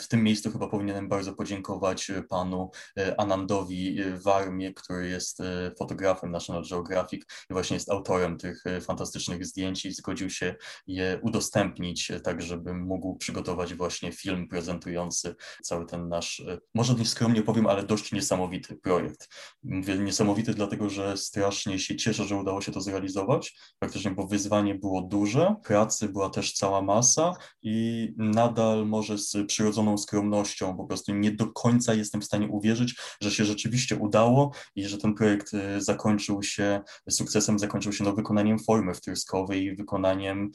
W 0.00 0.08
tym 0.08 0.22
miejscu 0.22 0.50
chyba 0.50 0.68
powinienem 0.68 1.08
bardzo 1.08 1.32
podziękować 1.32 2.12
panu 2.28 2.70
e, 2.98 3.20
Anandowi 3.20 3.98
Warmie, 4.24 4.74
który 4.74 5.08
jest 5.08 5.42
fotografem 5.78 6.30
National 6.30 6.64
Geographic 6.70 7.22
i 7.50 7.52
właśnie 7.52 7.74
jest 7.74 7.90
autorem 7.90 8.38
tych 8.38 8.64
fantastycznych 8.80 9.46
zdjęć 9.46 9.84
i 9.84 9.92
zgodził 9.92 10.30
się 10.30 10.54
je 10.86 11.18
udostępnić, 11.22 12.12
tak 12.24 12.42
żebym 12.42 12.80
mógł 12.80 13.16
przygotować 13.16 13.74
właśnie 13.74 14.12
film 14.12 14.48
prezentujący 14.48 15.34
cały 15.62 15.86
ten 15.86 16.08
nasz, 16.08 16.42
może 16.74 16.94
nie 16.94 17.06
skromnie 17.06 17.42
powiem, 17.42 17.66
ale 17.66 17.82
dość 17.82 18.12
nie 18.12 18.22
niesamowity 18.26 18.76
projekt. 18.76 19.28
Mówię 19.62 19.98
niesamowity 19.98 20.54
dlatego, 20.54 20.90
że 20.90 21.16
strasznie 21.16 21.78
się 21.78 21.96
cieszę, 21.96 22.24
że 22.24 22.36
udało 22.36 22.60
się 22.60 22.72
to 22.72 22.80
zrealizować, 22.80 23.58
praktycznie 23.78 24.10
bo 24.10 24.26
wyzwanie 24.26 24.74
było 24.74 25.02
duże, 25.02 25.54
pracy 25.64 26.08
była 26.08 26.30
też 26.30 26.52
cała 26.52 26.82
masa 26.82 27.32
i 27.62 28.08
nadal 28.16 28.86
może 28.86 29.18
z 29.18 29.36
przyrodzoną 29.46 29.98
skromnością 29.98 30.76
po 30.76 30.84
prostu 30.84 31.14
nie 31.14 31.30
do 31.30 31.52
końca 31.52 31.94
jestem 31.94 32.20
w 32.20 32.24
stanie 32.24 32.48
uwierzyć, 32.48 32.96
że 33.20 33.30
się 33.30 33.44
rzeczywiście 33.44 33.96
udało 33.96 34.52
i 34.74 34.88
że 34.88 34.98
ten 34.98 35.14
projekt 35.14 35.54
y, 35.54 35.82
zakończył 35.82 36.42
się 36.42 36.80
sukcesem, 37.10 37.58
zakończył 37.58 37.92
się 37.92 38.04
no, 38.04 38.12
wykonaniem 38.12 38.58
formy 38.58 38.94
wtryskowej 38.94 39.64
i 39.64 39.76
wykonaniem 39.76 40.50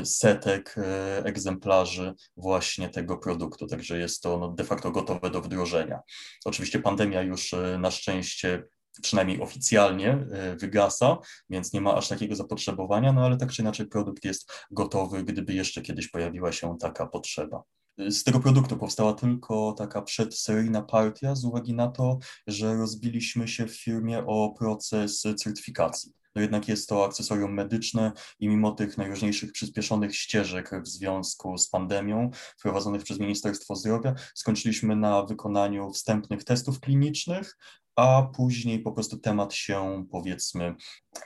y, 0.00 0.06
setek 0.06 0.74
y, 0.78 1.24
egzemplarzy 1.24 2.14
właśnie 2.36 2.88
tego 2.88 3.18
produktu, 3.18 3.66
także 3.66 3.98
jest 3.98 4.22
to 4.22 4.38
no, 4.38 4.48
de 4.48 4.64
facto 4.64 4.90
gotowe 4.90 5.30
do 5.30 5.40
wdrożenia. 5.40 6.00
Oczywiście 6.44 6.78
pandemia 6.78 7.09
pandemia 7.10 7.22
już 7.22 7.54
e, 7.54 7.78
na 7.78 7.90
szczęście 7.90 8.64
przynajmniej 9.02 9.40
oficjalnie 9.40 10.26
e, 10.32 10.56
wygasa, 10.56 11.18
więc 11.50 11.72
nie 11.72 11.80
ma 11.80 11.94
aż 11.94 12.08
takiego 12.08 12.36
zapotrzebowania, 12.36 13.12
no 13.12 13.24
ale 13.24 13.36
tak 13.36 13.50
czy 13.52 13.62
inaczej 13.62 13.86
produkt 13.86 14.24
jest 14.24 14.52
gotowy, 14.70 15.24
gdyby 15.24 15.54
jeszcze 15.54 15.82
kiedyś 15.82 16.08
pojawiła 16.08 16.52
się 16.52 16.76
taka 16.80 17.06
potrzeba. 17.06 17.62
Z 17.98 18.24
tego 18.24 18.40
produktu 18.40 18.76
powstała 18.76 19.12
tylko 19.12 19.72
taka 19.78 20.02
przedseryjna 20.02 20.82
partia 20.82 21.34
z 21.34 21.44
uwagi 21.44 21.74
na 21.74 21.88
to, 21.88 22.18
że 22.46 22.74
rozbiliśmy 22.74 23.48
się 23.48 23.66
w 23.66 23.76
firmie 23.76 24.24
o 24.26 24.54
proces 24.58 25.20
certyfikacji. 25.20 26.12
No 26.34 26.42
jednak 26.42 26.68
jest 26.68 26.88
to 26.88 27.04
akcesorium 27.04 27.54
medyczne 27.54 28.12
i 28.38 28.48
mimo 28.48 28.72
tych 28.72 28.98
najróżniejszych 28.98 29.52
przyspieszonych 29.52 30.16
ścieżek 30.16 30.70
w 30.82 30.88
związku 30.88 31.58
z 31.58 31.68
pandemią 31.68 32.30
wprowadzonych 32.58 33.02
przez 33.02 33.18
Ministerstwo 33.18 33.76
Zdrowia, 33.76 34.14
skończyliśmy 34.34 34.96
na 34.96 35.22
wykonaniu 35.22 35.90
wstępnych 35.90 36.44
testów 36.44 36.80
klinicznych, 36.80 37.56
a 37.96 38.22
później 38.22 38.80
po 38.80 38.92
prostu 38.92 39.18
temat 39.18 39.54
się 39.54 40.06
powiedzmy 40.10 40.74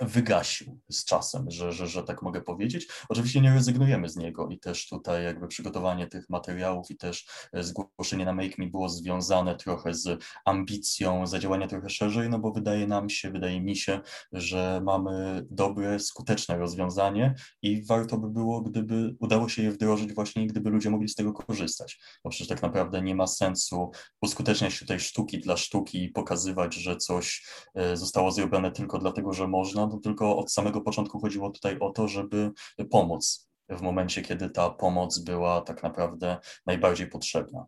wygasił 0.00 0.80
z 0.90 1.04
czasem, 1.04 1.50
że, 1.50 1.72
że, 1.72 1.86
że 1.86 2.02
tak 2.02 2.22
mogę 2.22 2.42
powiedzieć. 2.42 2.88
Oczywiście 3.08 3.40
nie 3.40 3.54
rezygnujemy 3.54 4.08
z 4.08 4.16
niego 4.16 4.48
i 4.48 4.58
też 4.58 4.88
tutaj 4.88 5.24
jakby 5.24 5.48
przygotowanie 5.48 6.06
tych 6.06 6.30
materiałów 6.30 6.90
i 6.90 6.96
też 6.96 7.26
zgłoszenie 7.52 8.24
na 8.24 8.32
Make 8.32 8.58
Me 8.58 8.66
było 8.66 8.88
związane 8.88 9.56
trochę 9.56 9.94
z 9.94 10.24
ambicją 10.44 11.26
zadziałania 11.26 11.66
trochę 11.66 11.90
szerzej, 11.90 12.28
no 12.30 12.38
bo 12.38 12.52
wydaje 12.52 12.86
nam 12.86 13.10
się, 13.10 13.30
wydaje 13.30 13.60
mi 13.60 13.76
się, 13.76 14.00
że 14.32 14.80
mamy 14.84 15.46
dobre, 15.50 15.98
skuteczne 15.98 16.58
rozwiązanie 16.58 17.34
i 17.62 17.84
warto 17.84 18.18
by 18.18 18.30
było, 18.30 18.60
gdyby 18.60 19.16
udało 19.20 19.48
się 19.48 19.62
je 19.62 19.70
wdrożyć 19.70 20.14
właśnie 20.14 20.46
gdyby 20.46 20.70
ludzie 20.70 20.90
mogli 20.90 21.08
z 21.08 21.14
tego 21.14 21.32
korzystać, 21.32 22.00
bo 22.24 22.30
przecież 22.30 22.48
tak 22.48 22.62
naprawdę 22.62 23.02
nie 23.02 23.14
ma 23.14 23.26
sensu 23.26 23.90
uskuteczniać 24.22 24.78
tutaj 24.78 25.00
sztuki 25.00 25.40
dla 25.40 25.56
sztuki 25.56 26.04
i 26.04 26.08
pokazywać, 26.08 26.53
że 26.80 26.96
coś 26.96 27.46
e, 27.74 27.96
zostało 27.96 28.30
zrobione 28.30 28.72
tylko 28.72 28.98
dlatego, 28.98 29.32
że 29.32 29.48
można 29.48 29.86
to 29.86 29.98
tylko 29.98 30.38
od 30.38 30.52
samego 30.52 30.80
początku 30.80 31.20
chodziło 31.20 31.50
tutaj 31.50 31.78
o 31.78 31.90
to, 31.90 32.08
żeby 32.08 32.50
pomóc 32.90 33.48
w 33.68 33.80
momencie, 33.80 34.22
kiedy 34.22 34.50
ta 34.50 34.70
pomoc 34.70 35.18
była 35.18 35.60
tak 35.60 35.82
naprawdę 35.82 36.36
najbardziej 36.66 37.06
potrzebna. 37.06 37.66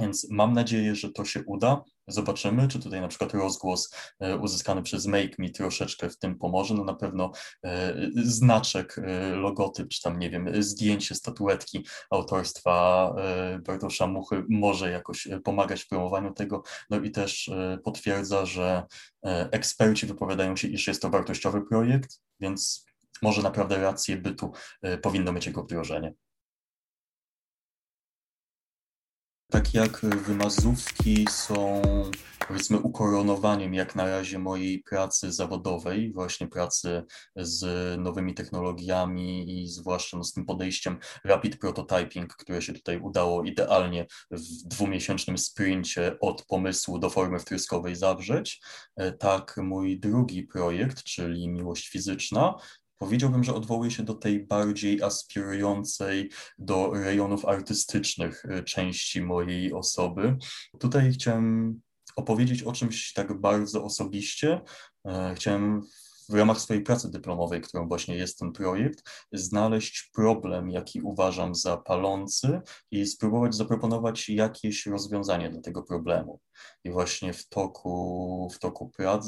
Więc 0.00 0.26
mam 0.30 0.52
nadzieję, 0.52 0.94
że 0.94 1.12
to 1.12 1.24
się 1.24 1.42
uda. 1.46 1.84
Zobaczymy, 2.08 2.68
czy 2.68 2.78
tutaj 2.78 3.00
na 3.00 3.08
przykład 3.08 3.34
rozgłos 3.34 3.94
e, 4.20 4.36
uzyskany 4.36 4.82
przez 4.82 5.06
Make 5.06 5.38
Me 5.38 5.50
troszeczkę 5.50 6.10
w 6.10 6.18
tym 6.18 6.38
pomoże. 6.38 6.74
No 6.74 6.84
na 6.84 6.94
pewno 6.94 7.32
e, 7.64 7.94
znaczek, 8.14 8.98
e, 8.98 9.36
logotyp, 9.36 9.88
czy 9.88 10.02
tam 10.02 10.18
nie 10.18 10.30
wiem, 10.30 10.62
zdjęcie 10.62 11.14
statuetki 11.14 11.86
autorstwa 12.10 13.14
Bartosza 13.66 14.06
Muchy 14.06 14.44
może 14.48 14.90
jakoś 14.90 15.28
pomagać 15.44 15.82
w 15.82 15.88
promowaniu 15.88 16.32
tego. 16.32 16.62
No 16.90 17.00
i 17.00 17.10
też 17.10 17.50
potwierdza, 17.84 18.46
że 18.46 18.82
eksperci 19.50 20.06
wypowiadają 20.06 20.56
się, 20.56 20.68
iż 20.68 20.86
jest 20.86 21.02
to 21.02 21.10
wartościowy 21.10 21.62
projekt, 21.62 22.20
więc 22.40 22.86
może 23.22 23.42
naprawdę 23.42 23.78
rację 23.78 24.16
bytu 24.16 24.52
powinno 25.02 25.32
mieć 25.32 25.46
jego 25.46 25.62
wdrożenie. 25.62 26.14
Tak 29.50 29.74
jak 29.74 30.00
wymazówki 30.00 31.26
są 31.30 31.82
powiedzmy 32.48 32.78
ukoronowaniem 32.78 33.74
jak 33.74 33.94
na 33.94 34.06
razie 34.06 34.38
mojej 34.38 34.82
pracy 34.82 35.32
zawodowej, 35.32 36.12
właśnie 36.12 36.46
pracy 36.48 37.02
z 37.36 37.64
nowymi 38.00 38.34
technologiami 38.34 39.62
i 39.62 39.68
zwłaszcza 39.68 40.16
no, 40.16 40.24
z 40.24 40.32
tym 40.32 40.46
podejściem 40.46 40.98
rapid 41.24 41.58
prototyping, 41.58 42.34
które 42.36 42.62
się 42.62 42.72
tutaj 42.72 43.00
udało 43.00 43.44
idealnie 43.44 44.06
w 44.30 44.68
dwumiesięcznym 44.68 45.38
sprincie 45.38 46.16
od 46.20 46.46
pomysłu 46.46 46.98
do 46.98 47.10
formy 47.10 47.38
wtryskowej 47.38 47.96
zawrzeć. 47.96 48.60
E, 48.96 49.12
tak 49.12 49.56
mój 49.56 50.00
drugi 50.00 50.42
projekt, 50.42 51.02
czyli 51.02 51.48
Miłość 51.48 51.88
Fizyczna, 51.88 52.54
Powiedziałbym, 52.98 53.44
że 53.44 53.54
odwołuje 53.54 53.90
się 53.90 54.02
do 54.02 54.14
tej 54.14 54.46
bardziej 54.46 55.02
aspirującej 55.02 56.30
do 56.58 56.90
rejonów 56.94 57.44
artystycznych 57.44 58.44
y, 58.44 58.64
części 58.64 59.22
mojej 59.22 59.72
osoby. 59.72 60.36
Tutaj 60.80 61.12
chciałem 61.12 61.80
opowiedzieć 62.16 62.62
o 62.62 62.72
czymś 62.72 63.12
tak 63.12 63.40
bardzo 63.40 63.84
osobiście. 63.84 64.60
E, 65.06 65.34
chciałem 65.36 65.82
w 66.28 66.34
ramach 66.34 66.60
swojej 66.60 66.82
pracy 66.82 67.10
dyplomowej, 67.10 67.60
którą 67.60 67.88
właśnie 67.88 68.16
jest 68.16 68.38
ten 68.38 68.52
projekt, 68.52 69.10
znaleźć 69.32 70.10
problem, 70.14 70.70
jaki 70.70 71.00
uważam 71.00 71.54
za 71.54 71.76
palący 71.76 72.60
i 72.90 73.06
spróbować 73.06 73.54
zaproponować 73.54 74.28
jakieś 74.28 74.86
rozwiązanie 74.86 75.50
dla 75.50 75.60
tego 75.60 75.82
problemu. 75.82 76.40
I 76.84 76.90
właśnie 76.90 77.32
w 77.32 77.48
toku, 77.48 78.48
w 78.54 78.58
toku 78.58 78.88
prac 78.88 79.26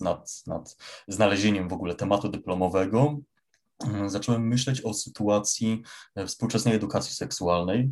nad, 0.00 0.42
nad 0.46 0.76
znalezieniem 1.08 1.68
w 1.68 1.72
ogóle 1.72 1.94
tematu 1.94 2.28
dyplomowego 2.28 3.18
mm, 3.84 4.10
zacząłem 4.10 4.48
myśleć 4.48 4.80
o 4.80 4.94
sytuacji 4.94 5.82
współczesnej 6.26 6.74
edukacji 6.74 7.14
seksualnej, 7.14 7.90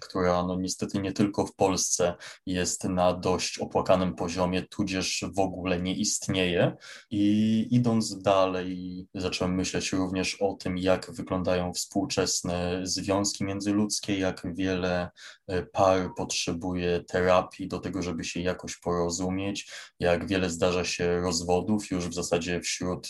która 0.00 0.42
no 0.42 0.56
niestety 0.60 0.98
nie 0.98 1.12
tylko 1.12 1.46
w 1.46 1.54
Polsce 1.54 2.14
jest 2.46 2.84
na 2.84 3.12
dość 3.12 3.58
opłakanym 3.58 4.14
poziomie, 4.14 4.62
tudzież 4.62 5.24
w 5.34 5.38
ogóle 5.38 5.80
nie 5.82 5.94
istnieje. 5.94 6.76
I 7.10 7.66
idąc 7.70 8.22
dalej, 8.22 9.06
zacząłem 9.14 9.54
myśleć 9.54 9.92
również 9.92 10.42
o 10.42 10.54
tym, 10.54 10.78
jak 10.78 11.12
wyglądają 11.12 11.72
współczesne 11.72 12.80
związki 12.82 13.44
międzyludzkie, 13.44 14.18
jak 14.18 14.42
wiele 14.54 15.10
e, 15.46 15.62
par 15.62 16.10
potrzebuje 16.16 17.04
terapii 17.04 17.68
do 17.68 17.78
tego, 17.78 18.02
żeby 18.02 18.24
się 18.24 18.40
jakoś 18.40 18.76
porozumieć, 18.76 19.70
jak 20.00 20.28
wiele 20.28 20.50
zdarza 20.50 20.84
się 20.84 21.20
rozwodów 21.20 21.90
już 21.90 22.08
w 22.08 22.14
zasadzie 22.14 22.60
wśród 22.60 23.08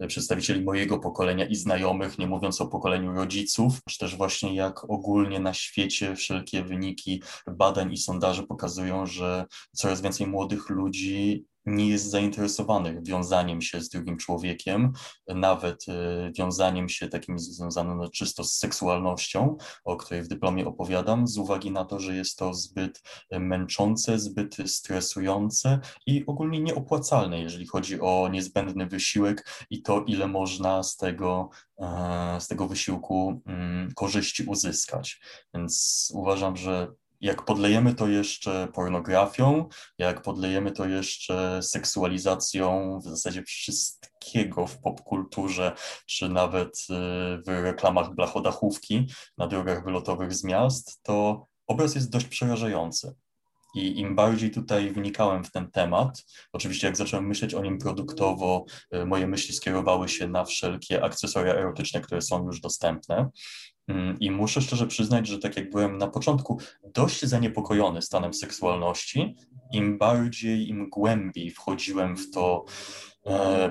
e, 0.00 0.06
przedstawicieli 0.06 0.64
mojego 0.64 0.98
pokolenia 0.98 1.46
i 1.46 1.56
znajomych, 1.56 2.18
nie 2.18 2.26
mówiąc 2.26 2.60
o 2.60 2.66
pokoleniu 2.66 3.12
rodziców, 3.12 3.80
czy 3.88 3.98
też 3.98 4.16
właśnie 4.16 4.54
jak 4.54 4.90
ogólnie 4.90 5.40
na 5.40 5.54
świecie 5.54 6.05
wszelkie 6.14 6.64
wyniki 6.64 7.22
badań 7.46 7.92
i 7.92 7.98
sondaży 7.98 8.42
pokazują, 8.42 9.06
że 9.06 9.44
coraz 9.72 10.00
więcej 10.00 10.26
młodych 10.26 10.70
ludzi 10.70 11.46
nie 11.66 11.88
jest 11.88 12.10
zainteresowany 12.10 13.00
wiązaniem 13.02 13.62
się 13.62 13.80
z 13.80 13.88
drugim 13.88 14.16
człowiekiem, 14.16 14.92
nawet 15.28 15.84
e, 15.88 16.32
wiązaniem 16.32 16.88
się 16.88 17.08
takim 17.08 17.38
związanym 17.38 17.98
no, 17.98 18.08
czysto 18.08 18.44
z 18.44 18.52
seksualnością, 18.52 19.56
o 19.84 19.96
której 19.96 20.22
w 20.22 20.28
dyplomie 20.28 20.66
opowiadam, 20.66 21.26
z 21.26 21.38
uwagi 21.38 21.70
na 21.70 21.84
to, 21.84 22.00
że 22.00 22.16
jest 22.16 22.38
to 22.38 22.54
zbyt 22.54 23.02
męczące, 23.30 24.18
zbyt 24.18 24.56
stresujące 24.66 25.80
i 26.06 26.24
ogólnie 26.26 26.60
nieopłacalne, 26.60 27.40
jeżeli 27.40 27.66
chodzi 27.66 28.00
o 28.00 28.28
niezbędny 28.32 28.86
wysiłek 28.86 29.48
i 29.70 29.82
to, 29.82 30.04
ile 30.06 30.28
można 30.28 30.82
z 30.82 30.96
tego, 30.96 31.50
e, 31.78 32.36
z 32.40 32.48
tego 32.48 32.68
wysiłku 32.68 33.42
mm, 33.46 33.92
korzyści 33.94 34.44
uzyskać. 34.44 35.20
Więc 35.54 36.12
uważam, 36.14 36.56
że 36.56 36.92
jak 37.20 37.44
podlejemy 37.44 37.94
to 37.94 38.08
jeszcze 38.08 38.68
pornografią, 38.74 39.68
jak 39.98 40.22
podlejemy 40.22 40.72
to 40.72 40.86
jeszcze 40.86 41.62
seksualizacją 41.62 42.98
w 43.00 43.08
zasadzie 43.08 43.42
wszystkiego 43.42 44.66
w 44.66 44.80
popkulturze, 44.80 45.72
czy 46.06 46.28
nawet 46.28 46.68
y, 46.68 47.42
w 47.42 47.48
reklamach 47.48 48.14
blachodachówki 48.14 49.06
na 49.38 49.46
drogach 49.46 49.84
wylotowych 49.84 50.34
z 50.34 50.44
miast, 50.44 51.02
to 51.02 51.46
obraz 51.66 51.94
jest 51.94 52.10
dość 52.10 52.26
przerażający. 52.26 53.14
I 53.76 54.00
im 54.00 54.14
bardziej 54.14 54.50
tutaj 54.50 54.90
wnikałem 54.90 55.44
w 55.44 55.50
ten 55.50 55.70
temat, 55.70 56.24
oczywiście 56.52 56.86
jak 56.86 56.96
zacząłem 56.96 57.26
myśleć 57.26 57.54
o 57.54 57.62
nim 57.62 57.78
produktowo, 57.78 58.64
y, 58.94 59.06
moje 59.06 59.26
myśli 59.26 59.54
skierowały 59.54 60.08
się 60.08 60.28
na 60.28 60.44
wszelkie 60.44 61.04
akcesoria 61.04 61.54
erotyczne, 61.54 62.00
które 62.00 62.22
są 62.22 62.46
już 62.46 62.60
dostępne. 62.60 63.30
Mm, 63.88 64.20
I 64.20 64.30
muszę 64.30 64.62
szczerze 64.62 64.86
przyznać, 64.86 65.26
że 65.26 65.38
tak 65.38 65.56
jak 65.56 65.70
byłem 65.70 65.98
na 65.98 66.08
początku 66.08 66.60
dość 66.84 67.24
zaniepokojony 67.24 68.02
stanem 68.02 68.34
seksualności, 68.34 69.36
im 69.72 69.98
bardziej, 69.98 70.68
im 70.68 70.90
głębiej 70.90 71.50
wchodziłem 71.50 72.16
w 72.16 72.30
to 72.30 72.64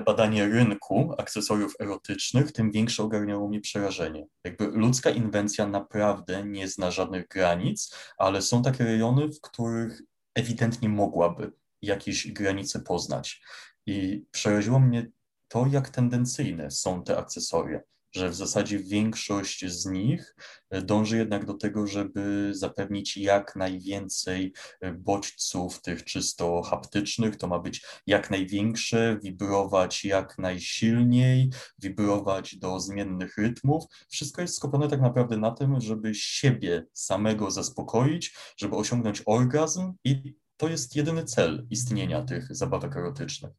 badanie 0.06 0.48
rynku 0.48 1.14
akcesoriów 1.18 1.74
erotycznych, 1.80 2.52
tym 2.52 2.70
większe 2.70 3.02
ogarniało 3.02 3.48
mnie 3.48 3.60
przerażenie. 3.60 4.26
Jakby 4.44 4.66
ludzka 4.66 5.10
inwencja 5.10 5.66
naprawdę 5.66 6.44
nie 6.44 6.68
zna 6.68 6.90
żadnych 6.90 7.28
granic, 7.28 7.94
ale 8.18 8.42
są 8.42 8.62
takie 8.62 8.84
rejony, 8.84 9.28
w 9.28 9.40
których 9.40 10.02
ewidentnie 10.34 10.88
mogłaby 10.88 11.52
jakieś 11.82 12.32
granice 12.32 12.80
poznać. 12.80 13.42
I 13.86 14.24
przeraziło 14.30 14.78
mnie 14.78 15.06
to, 15.48 15.66
jak 15.66 15.88
tendencyjne 15.88 16.70
są 16.70 17.02
te 17.02 17.18
akcesoria 17.18 17.80
że 18.16 18.30
w 18.30 18.34
zasadzie 18.34 18.78
większość 18.78 19.66
z 19.66 19.86
nich 19.86 20.36
e, 20.70 20.82
dąży 20.82 21.16
jednak 21.16 21.46
do 21.46 21.54
tego, 21.54 21.86
żeby 21.86 22.50
zapewnić 22.54 23.16
jak 23.16 23.56
najwięcej 23.56 24.52
e, 24.80 24.92
bodźców 24.92 25.82
tych 25.82 26.04
czysto 26.04 26.62
haptycznych. 26.62 27.36
To 27.36 27.46
ma 27.46 27.58
być 27.58 27.86
jak 28.06 28.30
największe, 28.30 29.18
wibrować 29.22 30.04
jak 30.04 30.38
najsilniej, 30.38 31.50
wibrować 31.78 32.56
do 32.56 32.80
zmiennych 32.80 33.38
rytmów. 33.38 33.84
Wszystko 34.08 34.42
jest 34.42 34.56
skupione 34.56 34.88
tak 34.88 35.00
naprawdę 35.00 35.36
na 35.36 35.50
tym, 35.50 35.80
żeby 35.80 36.14
siebie 36.14 36.86
samego 36.92 37.50
zaspokoić, 37.50 38.34
żeby 38.56 38.76
osiągnąć 38.76 39.22
orgazm 39.26 39.92
i 40.04 40.34
to 40.56 40.68
jest 40.68 40.96
jedyny 40.96 41.24
cel 41.24 41.66
istnienia 41.70 42.22
tych 42.22 42.56
zabawek 42.56 42.96
erotycznych. 42.96 43.52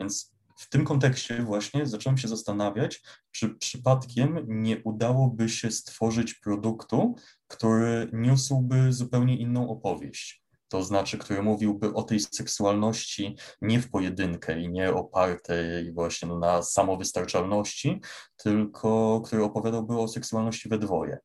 Więc 0.00 0.34
w 0.56 0.68
tym 0.68 0.84
kontekście 0.84 1.42
właśnie 1.42 1.86
zacząłem 1.86 2.18
się 2.18 2.28
zastanawiać, 2.28 3.02
czy 3.30 3.54
przypadkiem 3.54 4.44
nie 4.48 4.82
udałoby 4.84 5.48
się 5.48 5.70
stworzyć 5.70 6.34
produktu, 6.34 7.14
który 7.46 8.10
niósłby 8.12 8.92
zupełnie 8.92 9.36
inną 9.36 9.68
opowieść. 9.68 10.44
To 10.68 10.82
znaczy, 10.82 11.18
który 11.18 11.42
mówiłby 11.42 11.94
o 11.94 12.02
tej 12.02 12.20
seksualności 12.20 13.36
nie 13.62 13.80
w 13.80 13.90
pojedynkę 13.90 14.60
i 14.60 14.68
nie 14.68 14.94
opartej 14.94 15.92
właśnie 15.92 16.28
na 16.28 16.62
samowystarczalności, 16.62 18.00
tylko 18.36 19.20
który 19.24 19.44
opowiadałby 19.44 19.98
o 19.98 20.08
seksualności 20.08 20.68
we 20.68 20.78
dwoje 20.78 21.18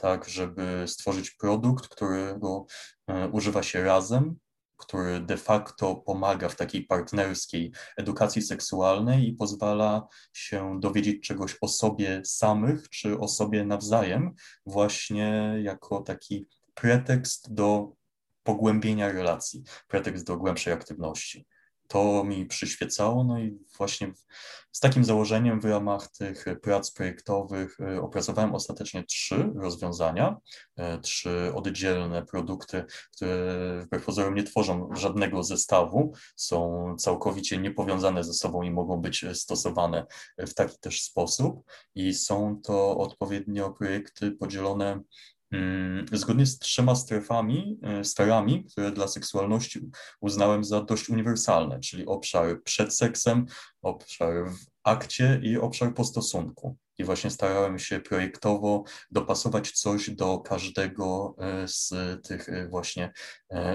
tak, 0.00 0.28
żeby 0.28 0.84
stworzyć 0.86 1.30
produkt, 1.30 1.88
którego 1.88 2.66
e, 3.06 3.28
używa 3.28 3.62
się 3.62 3.84
razem, 3.84 4.36
który 4.80 5.20
de 5.20 5.36
facto 5.36 5.94
pomaga 5.94 6.48
w 6.48 6.56
takiej 6.56 6.84
partnerskiej 6.86 7.72
edukacji 7.96 8.42
seksualnej 8.42 9.28
i 9.28 9.32
pozwala 9.32 10.08
się 10.32 10.80
dowiedzieć 10.80 11.26
czegoś 11.26 11.56
o 11.60 11.68
sobie 11.68 12.22
samych 12.24 12.88
czy 12.88 13.18
o 13.18 13.28
sobie 13.28 13.64
nawzajem, 13.64 14.34
właśnie 14.66 15.54
jako 15.62 16.00
taki 16.00 16.48
pretekst 16.74 17.54
do 17.54 17.92
pogłębienia 18.42 19.12
relacji, 19.12 19.62
pretekst 19.88 20.26
do 20.26 20.36
głębszej 20.36 20.72
aktywności 20.72 21.46
to 21.90 22.24
mi 22.24 22.46
przyświecało. 22.46 23.24
No 23.24 23.38
i 23.38 23.58
właśnie 23.78 24.12
z 24.72 24.80
takim 24.80 25.04
założeniem 25.04 25.60
w 25.60 25.64
ramach 25.64 26.08
tych 26.08 26.44
prac 26.62 26.90
projektowych 26.90 27.80
y, 27.80 28.00
opracowałem 28.00 28.54
ostatecznie 28.54 29.04
trzy 29.04 29.52
rozwiązania, 29.56 30.36
y, 30.78 31.00
trzy 31.00 31.52
oddzielne 31.54 32.26
produkty, 32.26 32.84
które 33.12 33.56
wbrew 33.86 34.04
pozorom 34.04 34.34
nie 34.34 34.42
tworzą 34.42 34.88
żadnego 34.94 35.42
zestawu, 35.42 36.12
są 36.36 36.86
całkowicie 36.98 37.58
niepowiązane 37.58 38.24
ze 38.24 38.32
sobą 38.32 38.62
i 38.62 38.70
mogą 38.70 38.96
być 38.96 39.24
stosowane 39.34 40.06
w 40.38 40.54
taki 40.54 40.78
też 40.78 41.02
sposób. 41.02 41.62
I 41.94 42.14
są 42.14 42.60
to 42.64 42.98
odpowiednio 42.98 43.70
projekty 43.70 44.32
podzielone 44.32 45.00
zgodnie 46.12 46.46
z 46.46 46.58
trzema 46.58 46.94
strefami, 46.94 47.78
e, 47.82 48.04
sferami, 48.04 48.64
które 48.64 48.92
dla 48.92 49.08
seksualności 49.08 49.90
uznałem 50.20 50.64
za 50.64 50.80
dość 50.80 51.08
uniwersalne, 51.08 51.80
czyli 51.80 52.06
obszar 52.06 52.62
przed 52.62 52.96
seksem, 52.96 53.46
obszar 53.82 54.50
w 54.50 54.58
akcie 54.84 55.40
i 55.42 55.58
obszar 55.58 55.94
po 55.94 56.04
stosunku. 56.04 56.76
I 56.98 57.04
właśnie 57.04 57.30
starałem 57.30 57.78
się 57.78 58.00
projektowo 58.00 58.84
dopasować 59.10 59.70
coś 59.70 60.10
do 60.10 60.38
każdego 60.38 61.34
e, 61.38 61.68
z 61.68 61.92
tych 62.22 62.48
e, 62.48 62.68
właśnie 62.68 63.12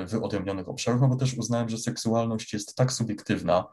wyodrębnionych 0.05 0.69
obszarów, 0.69 1.01
no 1.01 1.07
bo 1.07 1.15
też 1.15 1.33
uznałem, 1.33 1.69
że 1.69 1.77
seksualność 1.77 2.53
jest 2.53 2.75
tak 2.75 2.91
subiektywna, 2.91 3.67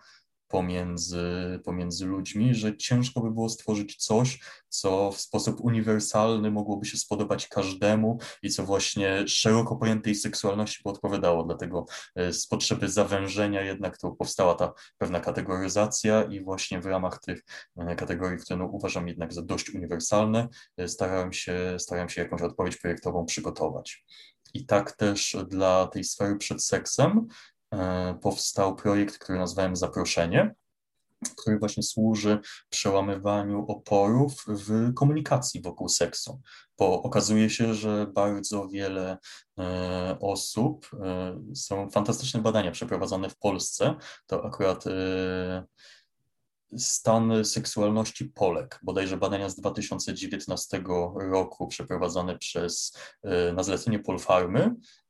pomiędzy, 0.53 1.61
pomiędzy 1.65 2.07
ludźmi, 2.07 2.55
że 2.55 2.77
ciężko 2.77 3.21
by 3.21 3.31
było 3.31 3.49
stworzyć 3.49 3.97
coś, 3.97 4.41
co 4.69 5.13
w 5.13 5.21
sposób 5.21 5.61
uniwersalny 5.61 6.51
mogłoby 6.51 6.87
się 6.87 6.97
spodobać 6.97 7.49
każdemu 7.49 8.19
i 8.43 8.51
co 8.51 8.65
właśnie 8.65 9.29
szeroko 9.29 9.77
pojętej 9.77 10.15
seksualności 10.15 10.83
by 10.85 10.91
odpowiadało. 10.91 11.45
Dlatego 11.45 11.87
e, 12.15 12.33
z 12.33 12.47
potrzeby 12.47 12.89
zawężenia 12.89 13.63
jednak 13.63 13.99
to 13.99 14.11
powstała 14.11 14.55
ta 14.55 14.73
pewna 14.99 15.21
kategoryzacja 15.21 16.23
i 16.23 16.41
właśnie 16.41 16.81
w 16.81 16.87
ramach 16.87 17.21
tych 17.21 17.43
e, 17.77 17.97
kategorii, 17.97 18.39
które 18.39 18.59
no 18.59 18.67
uważam 18.67 19.09
jednak 19.09 19.33
za 19.33 19.43
dość 19.43 19.71
uniwersalne, 19.71 20.49
e, 20.77 20.89
starałem 20.89 21.33
się, 21.33 21.77
starałem 21.79 22.09
się 22.09 22.23
jakąś 22.23 22.43
odpowiedź 22.43 22.77
projektową 22.77 23.27
przygotować. 23.27 24.05
I 24.55 24.67
tak 24.67 24.93
też 24.93 25.37
dla 25.49 25.87
tej 25.87 26.05
sfery 26.05 26.37
przed 26.37 26.65
seksem 26.65 27.27
powstał 28.21 28.77
projekt, 28.77 29.19
który 29.19 29.39
nazwałem 29.39 29.77
Zaproszenie, 29.77 30.55
który 31.37 31.59
właśnie 31.59 31.83
służy 31.83 32.39
przełamywaniu 32.71 33.67
oporów 33.69 34.45
w 34.49 34.95
komunikacji 34.95 35.63
wokół 35.63 35.89
seksu. 35.89 36.41
Bo 36.79 37.03
okazuje 37.03 37.51
się, 37.51 37.75
że 37.75 38.07
bardzo 38.15 38.69
wiele 38.69 39.19
e, 39.59 40.17
osób, 40.21 40.91
e, 41.01 41.39
są 41.55 41.91
fantastyczne 41.91 42.41
badania 42.41 42.71
przeprowadzone 42.71 43.29
w 43.29 43.39
Polsce, 43.39 43.95
to 44.27 44.45
akurat 44.45 44.85
stan 46.77 47.45
seksualności 47.45 48.25
Polek, 48.25 48.81
bodajże 48.83 49.17
badania 49.17 49.49
z 49.49 49.57
2019 49.57 50.83
roku 51.31 51.67
przeprowadzone 51.69 52.39
przez, 52.39 52.97
na 53.55 53.63
zlecenie 53.63 53.99
Polfarmy, 53.99 54.71
E, 54.71 55.02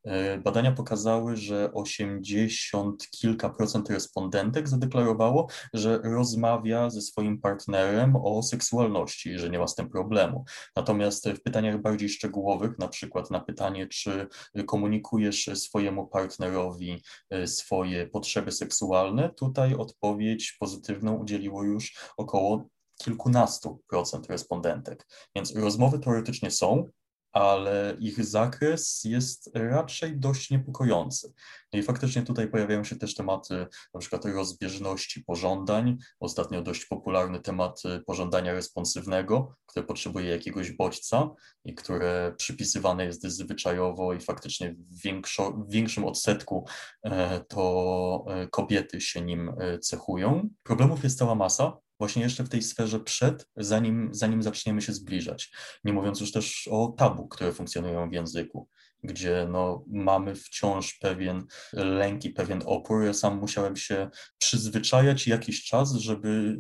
badania 0.45 0.73
pokazały, 0.73 1.37
że 1.37 1.73
80 1.73 3.11
kilka 3.11 3.51
procent 3.51 3.91
respondentek 3.91 4.69
zadeklarowało, 4.69 5.49
że 5.75 6.01
rozmawia 6.05 6.91
ze 6.91 7.03
swoim 7.03 7.41
partnerem 7.41 8.17
o 8.17 8.43
seksualności, 8.43 9.39
że 9.39 9.51
nie 9.51 9.59
ma 9.59 9.67
z 9.67 9.75
tym 9.75 9.91
problemu. 9.91 10.45
Natomiast 10.77 11.29
w 11.29 11.43
pytaniach 11.43 11.81
bardziej 11.81 12.09
szczegółowych, 12.09 12.79
na 12.79 12.89
przykład 12.89 13.31
na 13.31 13.41
pytanie, 13.41 13.87
czy 13.87 14.27
komunikujesz 14.67 15.51
swojemu 15.55 16.07
partnerowi 16.07 17.03
e, 17.31 17.47
swoje 17.47 18.07
potrzeby 18.07 18.53
seksualne, 18.53 19.31
tutaj 19.31 19.75
odpowiedź 19.75 20.57
pozytywną 20.61 21.15
udzieliło 21.15 21.65
już 21.65 21.99
około 22.17 22.69
kilkunastu 23.03 23.81
procent 23.89 24.27
respondentek. 24.27 25.07
Więc 25.37 25.57
rozmowy 25.57 25.99
teoretycznie 25.99 26.51
są, 26.51 26.89
ale 27.33 27.97
ich 28.01 28.25
zakres 28.25 29.05
jest 29.05 29.51
raczej 29.55 30.17
dość 30.17 30.51
niepokojący. 30.51 31.33
No 31.73 31.79
i 31.79 31.83
faktycznie 31.83 32.23
tutaj 32.23 32.49
pojawiają 32.49 32.85
się 32.85 32.97
też 32.97 33.15
tematy 33.15 33.67
na 33.95 34.01
przykład 34.01 34.25
rozbieżności 34.25 35.25
pożądań. 35.25 35.99
Ostatnio 36.21 36.63
dość 36.63 36.87
popularny 36.87 37.41
temat 37.41 37.83
pożądania 38.07 38.53
responsywnego, 38.53 39.55
które 39.67 39.87
potrzebuje 39.87 40.31
jakiegoś 40.31 40.73
bodźca 40.73 41.31
i 41.65 41.75
które 41.75 42.35
przypisywane 42.37 43.05
jest 43.05 43.23
zwyczajowo 43.23 44.15
i 44.15 44.21
faktycznie 44.21 44.75
w, 44.75 45.03
większo, 45.03 45.53
w 45.53 45.71
większym 45.71 46.05
odsetku 46.05 46.67
e, 47.05 47.41
to 47.49 48.25
e, 48.29 48.49
kobiety 48.49 49.01
się 49.01 49.21
nim 49.21 49.49
e, 49.59 49.79
cechują. 49.79 50.49
Problemów 50.63 51.05
jest 51.05 51.19
cała 51.19 51.35
masa, 51.35 51.77
właśnie 52.03 52.23
jeszcze 52.23 52.45
w 52.45 52.49
tej 52.49 52.63
sferze 52.63 53.01
przed, 53.01 53.49
zanim, 53.57 54.09
zanim 54.13 54.43
zaczniemy 54.43 54.83
się 54.83 54.93
zbliżać. 54.93 55.53
Nie 55.85 55.93
mówiąc 55.93 56.21
już 56.21 56.33
też 56.33 56.69
o 56.71 56.95
tabu, 56.99 57.29
które 57.29 57.53
funkcjonują 57.53 58.11
w 58.11 58.13
języku, 58.13 58.69
gdzie 59.03 59.47
no, 59.51 59.85
mamy 59.89 60.35
wciąż 60.35 60.95
pewien 60.95 61.45
lęk 61.73 62.25
i 62.25 62.31
pewien 62.31 62.63
opór. 62.67 63.05
Ja 63.05 63.13
sam 63.13 63.39
musiałem 63.39 63.77
się 63.77 64.11
przyzwyczajać 64.39 65.27
jakiś 65.27 65.65
czas, 65.65 65.93
żeby 65.93 66.57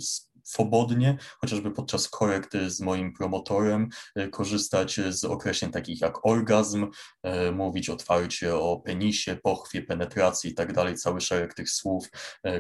swobodnie, 0.53 1.19
chociażby 1.41 1.71
podczas 1.71 2.09
korekty 2.09 2.71
z 2.71 2.81
moim 2.81 3.13
promotorem, 3.13 3.89
e, 4.15 4.29
korzystać 4.29 5.01
z 5.11 5.25
określeń 5.25 5.71
takich 5.71 6.01
jak 6.01 6.27
orgazm, 6.27 6.87
e, 7.23 7.53
mówić 7.53 7.91
otwarcie 7.91 8.57
o 8.57 8.81
penisie, 8.81 9.37
pochwie, 9.43 9.83
penetracji 9.83 10.51
i 10.51 10.55
tak 10.55 10.73
cały 10.97 11.21
szereg 11.21 11.55
tych 11.55 11.71
słów, 11.71 12.11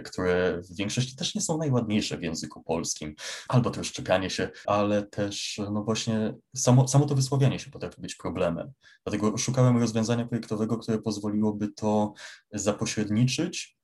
które 0.04 0.60
w 0.62 0.76
większości 0.76 1.16
też 1.16 1.34
nie 1.34 1.40
są 1.40 1.58
najładniejsze 1.58 2.18
w 2.18 2.22
języku 2.22 2.62
polskim, 2.62 3.14
albo 3.48 3.70
też 3.70 3.86
szczepianie 3.86 4.30
się, 4.30 4.50
ale 4.66 5.02
też 5.02 5.60
no 5.72 5.84
właśnie 5.84 6.34
samo, 6.56 6.88
samo 6.88 7.06
to 7.06 7.14
wysławianie 7.14 7.58
się 7.58 7.70
potrafi 7.70 8.00
być 8.00 8.14
problemem. 8.14 8.72
Dlatego 9.04 9.38
szukałem 9.38 9.78
rozwiązania 9.78 10.26
projektowego, 10.26 10.78
które 10.78 10.98
pozwoliłoby 10.98 11.68
to 11.68 12.12
zapośredniczyć 12.52 13.81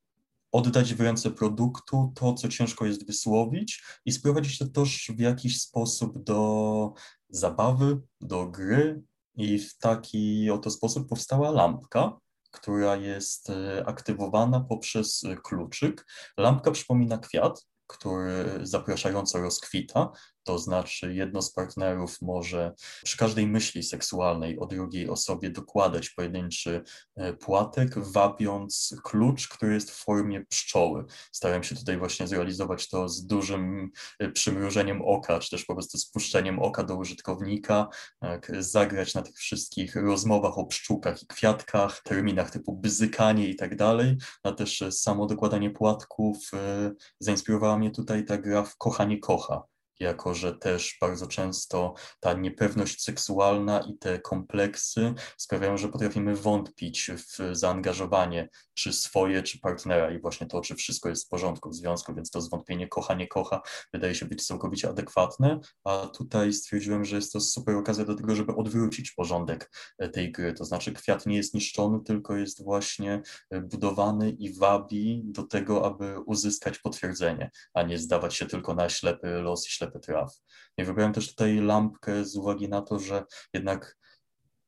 oddać 0.52 0.94
w 0.94 1.00
ręce 1.00 1.30
produktu 1.30 2.12
to, 2.14 2.34
co 2.34 2.48
ciężko 2.48 2.86
jest 2.86 3.06
wysłowić 3.06 3.82
i 4.04 4.12
sprowadzić 4.12 4.58
to 4.58 4.66
też 4.66 5.12
w 5.16 5.20
jakiś 5.20 5.60
sposób 5.60 6.24
do 6.24 6.92
zabawy, 7.28 8.00
do 8.20 8.46
gry 8.46 9.02
i 9.36 9.58
w 9.58 9.78
taki 9.78 10.50
oto 10.50 10.70
sposób 10.70 11.08
powstała 11.08 11.50
lampka, 11.50 12.18
która 12.50 12.96
jest 12.96 13.50
e, 13.50 13.86
aktywowana 13.86 14.60
poprzez 14.60 15.22
kluczyk. 15.44 16.06
Lampka 16.36 16.70
przypomina 16.70 17.18
kwiat, 17.18 17.66
który 17.86 18.60
zapraszająco 18.62 19.40
rozkwita, 19.40 20.10
to 20.48 20.58
znaczy 20.58 21.14
jedno 21.14 21.42
z 21.42 21.52
partnerów 21.52 22.22
może 22.22 22.74
przy 23.04 23.16
każdej 23.16 23.46
myśli 23.46 23.82
seksualnej 23.82 24.58
o 24.58 24.66
drugiej 24.66 25.08
osobie 25.08 25.50
dokładać 25.50 26.10
pojedynczy 26.10 26.82
e, 27.16 27.32
płatek, 27.32 27.98
wabiąc 27.98 28.94
klucz, 29.04 29.48
który 29.48 29.74
jest 29.74 29.90
w 29.90 30.04
formie 30.04 30.44
pszczoły. 30.44 31.04
Starałem 31.32 31.62
się 31.62 31.76
tutaj 31.76 31.98
właśnie 31.98 32.26
zrealizować 32.26 32.88
to 32.88 33.08
z 33.08 33.26
dużym 33.26 33.90
e, 34.18 34.30
przymrużeniem 34.30 35.02
oka, 35.02 35.38
czy 35.38 35.50
też 35.50 35.64
po 35.64 35.74
prostu 35.74 35.98
spuszczeniem 35.98 36.58
oka 36.58 36.84
do 36.84 36.96
użytkownika, 36.96 37.88
tak, 38.20 38.52
zagrać 38.58 39.14
na 39.14 39.22
tych 39.22 39.36
wszystkich 39.36 39.96
rozmowach 39.96 40.58
o 40.58 40.66
pszczółkach 40.66 41.22
i 41.22 41.26
kwiatkach, 41.26 42.02
terminach 42.02 42.50
typu 42.50 42.76
byzykanie 42.76 43.48
i 43.48 43.56
tak 43.56 43.76
dalej, 43.76 44.16
a 44.42 44.52
też 44.52 44.84
samo 44.90 45.26
dokładanie 45.26 45.70
płatków. 45.70 46.50
E, 46.54 46.92
zainspirowała 47.20 47.78
mnie 47.78 47.90
tutaj 47.90 48.24
ta 48.24 48.38
gra 48.38 48.62
w 48.62 48.76
Kochanie 48.76 49.18
Kocha, 49.18 49.62
jako 50.00 50.34
że 50.34 50.54
też 50.54 50.96
bardzo 51.00 51.26
często 51.26 51.94
ta 52.20 52.32
niepewność 52.32 53.02
seksualna 53.02 53.80
i 53.80 53.98
te 53.98 54.18
kompleksy 54.18 55.14
sprawiają, 55.36 55.76
że 55.76 55.88
potrafimy 55.88 56.36
wątpić 56.36 57.10
w 57.10 57.56
zaangażowanie 57.56 58.48
czy 58.74 58.92
swoje, 58.92 59.42
czy 59.42 59.60
partnera 59.60 60.10
i 60.10 60.20
właśnie 60.20 60.46
to, 60.46 60.60
czy 60.60 60.74
wszystko 60.74 61.08
jest 61.08 61.26
w 61.26 61.28
porządku 61.28 61.70
w 61.70 61.74
związku, 61.74 62.14
więc 62.14 62.30
to 62.30 62.40
zwątpienie 62.40 62.88
kocha, 62.88 63.14
nie 63.14 63.28
kocha 63.28 63.62
wydaje 63.92 64.14
się 64.14 64.26
być 64.26 64.46
całkowicie 64.46 64.88
adekwatne, 64.88 65.60
a 65.84 66.06
tutaj 66.06 66.52
stwierdziłem, 66.52 67.04
że 67.04 67.16
jest 67.16 67.32
to 67.32 67.40
super 67.40 67.76
okazja 67.76 68.04
do 68.04 68.14
tego, 68.14 68.36
żeby 68.36 68.56
odwrócić 68.56 69.12
porządek 69.12 69.70
e, 69.98 70.08
tej 70.08 70.32
gry, 70.32 70.52
to 70.52 70.64
znaczy 70.64 70.92
kwiat 70.92 71.26
nie 71.26 71.36
jest 71.36 71.54
niszczony, 71.54 72.00
tylko 72.04 72.36
jest 72.36 72.64
właśnie 72.64 73.22
e, 73.50 73.60
budowany 73.60 74.30
i 74.30 74.54
wabi 74.54 75.22
do 75.24 75.42
tego, 75.42 75.86
aby 75.86 76.20
uzyskać 76.20 76.78
potwierdzenie, 76.78 77.50
a 77.74 77.82
nie 77.82 77.98
zdawać 77.98 78.34
się 78.34 78.46
tylko 78.46 78.74
na 78.74 78.88
ślepy 78.88 79.28
los 79.28 79.66
i 79.66 79.70
ślepy 79.70 79.87
I 80.78 80.84
wybrałem 80.84 81.12
też 81.12 81.28
tutaj 81.28 81.56
lampkę 81.56 82.24
z 82.24 82.36
uwagi 82.36 82.68
na 82.68 82.82
to, 82.82 82.98
że 82.98 83.24
jednak 83.54 83.96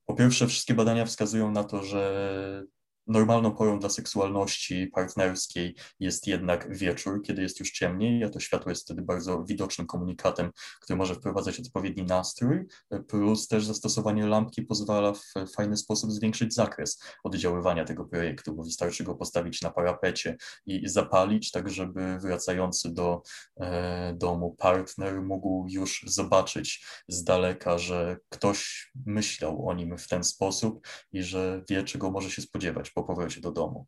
po 0.06 0.14
pierwsze 0.14 0.46
wszystkie 0.46 0.74
badania 0.74 1.04
wskazują 1.04 1.50
na 1.50 1.64
to, 1.64 1.82
że 1.82 2.64
Normalną 3.10 3.50
porą 3.52 3.78
dla 3.78 3.88
seksualności 3.88 4.86
partnerskiej 4.86 5.74
jest 6.00 6.26
jednak 6.26 6.76
wieczór, 6.76 7.22
kiedy 7.22 7.42
jest 7.42 7.60
już 7.60 7.70
ciemniej, 7.70 8.24
a 8.24 8.30
to 8.30 8.40
światło 8.40 8.70
jest 8.70 8.82
wtedy 8.82 9.02
bardzo 9.02 9.44
widocznym 9.44 9.86
komunikatem, 9.86 10.50
który 10.80 10.96
może 10.96 11.14
wprowadzać 11.14 11.60
odpowiedni 11.60 12.02
nastrój, 12.02 12.66
plus 13.08 13.48
też 13.48 13.66
zastosowanie 13.66 14.26
lampki 14.26 14.62
pozwala 14.62 15.12
w 15.12 15.22
fajny 15.56 15.76
sposób 15.76 16.12
zwiększyć 16.12 16.54
zakres 16.54 17.02
oddziaływania 17.24 17.84
tego 17.84 18.04
projektu, 18.04 18.54
bo 18.54 18.62
wystarczy 18.62 19.04
go 19.04 19.14
postawić 19.14 19.62
na 19.62 19.70
parapecie 19.70 20.36
i 20.66 20.88
zapalić, 20.88 21.50
tak 21.50 21.70
żeby 21.70 22.18
wracający 22.18 22.94
do 22.94 23.22
e, 23.60 24.14
domu 24.14 24.54
partner 24.58 25.22
mógł 25.22 25.66
już 25.70 26.04
zobaczyć 26.06 26.86
z 27.08 27.24
daleka, 27.24 27.78
że 27.78 28.16
ktoś 28.28 28.90
myślał 29.06 29.68
o 29.68 29.74
nim 29.74 29.98
w 29.98 30.08
ten 30.08 30.24
sposób 30.24 30.86
i 31.12 31.22
że 31.22 31.62
wie, 31.70 31.82
czego 31.82 32.10
może 32.10 32.30
się 32.30 32.42
spodziewać 32.42 32.90
po 33.02 33.26
do 33.40 33.52
domu. 33.52 33.86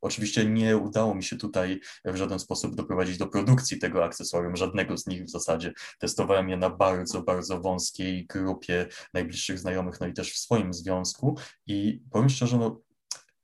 Oczywiście 0.00 0.44
nie 0.44 0.76
udało 0.76 1.14
mi 1.14 1.24
się 1.24 1.36
tutaj 1.36 1.80
w 2.04 2.16
żaden 2.16 2.38
sposób 2.38 2.74
doprowadzić 2.74 3.18
do 3.18 3.26
produkcji 3.26 3.78
tego 3.78 4.04
akcesorium, 4.04 4.56
żadnego 4.56 4.96
z 4.96 5.06
nich 5.06 5.24
w 5.24 5.30
zasadzie. 5.30 5.72
Testowałem 5.98 6.48
je 6.48 6.56
na 6.56 6.70
bardzo, 6.70 7.22
bardzo 7.22 7.60
wąskiej 7.60 8.26
grupie 8.26 8.86
najbliższych 9.14 9.58
znajomych, 9.58 10.00
no 10.00 10.06
i 10.06 10.12
też 10.12 10.32
w 10.32 10.38
swoim 10.38 10.74
związku 10.74 11.38
i 11.66 12.02
powiem 12.10 12.28
szczerze, 12.28 12.58
no, 12.58 12.80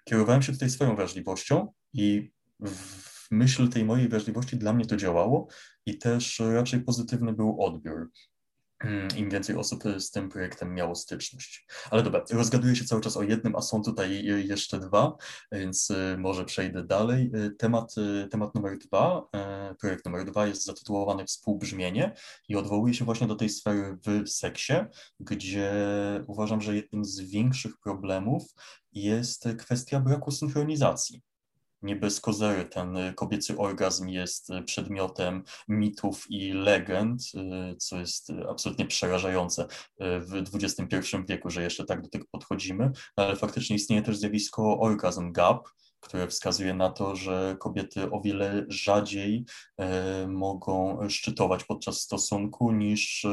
kierowałem 0.04 0.42
się 0.42 0.52
tutaj 0.52 0.70
swoją 0.70 0.96
wrażliwością 0.96 1.72
i 1.92 2.30
w 2.60 3.30
myśl 3.30 3.68
tej 3.68 3.84
mojej 3.84 4.08
wrażliwości 4.08 4.56
dla 4.56 4.72
mnie 4.72 4.86
to 4.86 4.96
działało 4.96 5.48
i 5.86 5.98
też 5.98 6.42
raczej 6.54 6.80
pozytywny 6.80 7.32
był 7.32 7.62
odbiór. 7.62 8.10
Mm, 8.84 9.08
im 9.16 9.30
więcej 9.30 9.56
osób 9.56 9.82
z 9.98 10.10
tym 10.10 10.28
projektem 10.28 10.74
miało 10.74 10.94
styczność. 10.94 11.66
Ale 11.90 12.02
dobra, 12.02 12.24
rozgaduję 12.30 12.76
się 12.76 12.84
cały 12.84 13.00
czas 13.00 13.16
o 13.16 13.22
jednym, 13.22 13.56
a 13.56 13.62
są 13.62 13.82
tutaj 13.82 14.24
jeszcze 14.24 14.78
dwa, 14.78 15.16
więc 15.52 15.90
y, 15.90 16.16
może 16.18 16.44
przejdę 16.44 16.84
dalej. 16.84 17.30
Y, 17.34 17.50
temat, 17.50 17.94
y, 17.98 18.28
temat 18.28 18.54
numer 18.54 18.78
dwa, 18.78 19.28
projekt 19.80 20.04
numer 20.04 20.24
dwa 20.24 20.46
jest 20.46 20.64
zatytułowany 20.64 21.24
Współbrzmienie 21.24 22.14
i 22.48 22.56
odwołuje 22.56 22.94
się 22.94 23.04
właśnie 23.04 23.26
do 23.26 23.34
tej 23.34 23.48
sfery 23.48 23.98
w 24.04 24.28
seksie, 24.28 24.72
gdzie 25.20 25.72
uważam, 26.26 26.60
że 26.60 26.76
jednym 26.76 27.04
z 27.04 27.20
większych 27.20 27.72
problemów 27.78 28.42
jest 28.92 29.48
kwestia 29.58 30.00
braku 30.00 30.30
synchronizacji 30.30 31.22
nie 31.82 31.96
bez 31.96 32.20
kozery. 32.20 32.64
Ten 32.64 32.96
y, 32.96 33.14
kobiecy 33.14 33.58
orgazm 33.58 34.08
jest 34.08 34.50
y, 34.50 34.62
przedmiotem 34.62 35.42
mitów 35.68 36.30
i 36.30 36.52
legend, 36.52 37.22
y, 37.34 37.76
co 37.76 37.98
jest 37.98 38.32
absolutnie 38.50 38.86
przerażające 38.86 39.66
w 39.98 40.42
XXI 40.54 41.16
wieku, 41.28 41.50
że 41.50 41.62
jeszcze 41.62 41.84
tak 41.84 42.02
do 42.02 42.08
tego 42.08 42.24
podchodzimy, 42.30 42.90
no, 43.16 43.24
ale 43.24 43.36
faktycznie 43.36 43.76
istnieje 43.76 44.02
też 44.02 44.16
zjawisko 44.16 44.80
orgazm 44.80 45.32
gap, 45.32 45.68
które 46.00 46.28
wskazuje 46.28 46.74
na 46.74 46.90
to, 46.90 47.16
że 47.16 47.56
kobiety 47.60 48.10
o 48.10 48.20
wiele 48.20 48.64
rzadziej 48.68 49.44
mogą 50.28 50.98
szczytować 51.08 51.64
podczas 51.64 52.00
stosunku 52.00 52.72
niż, 52.72 53.26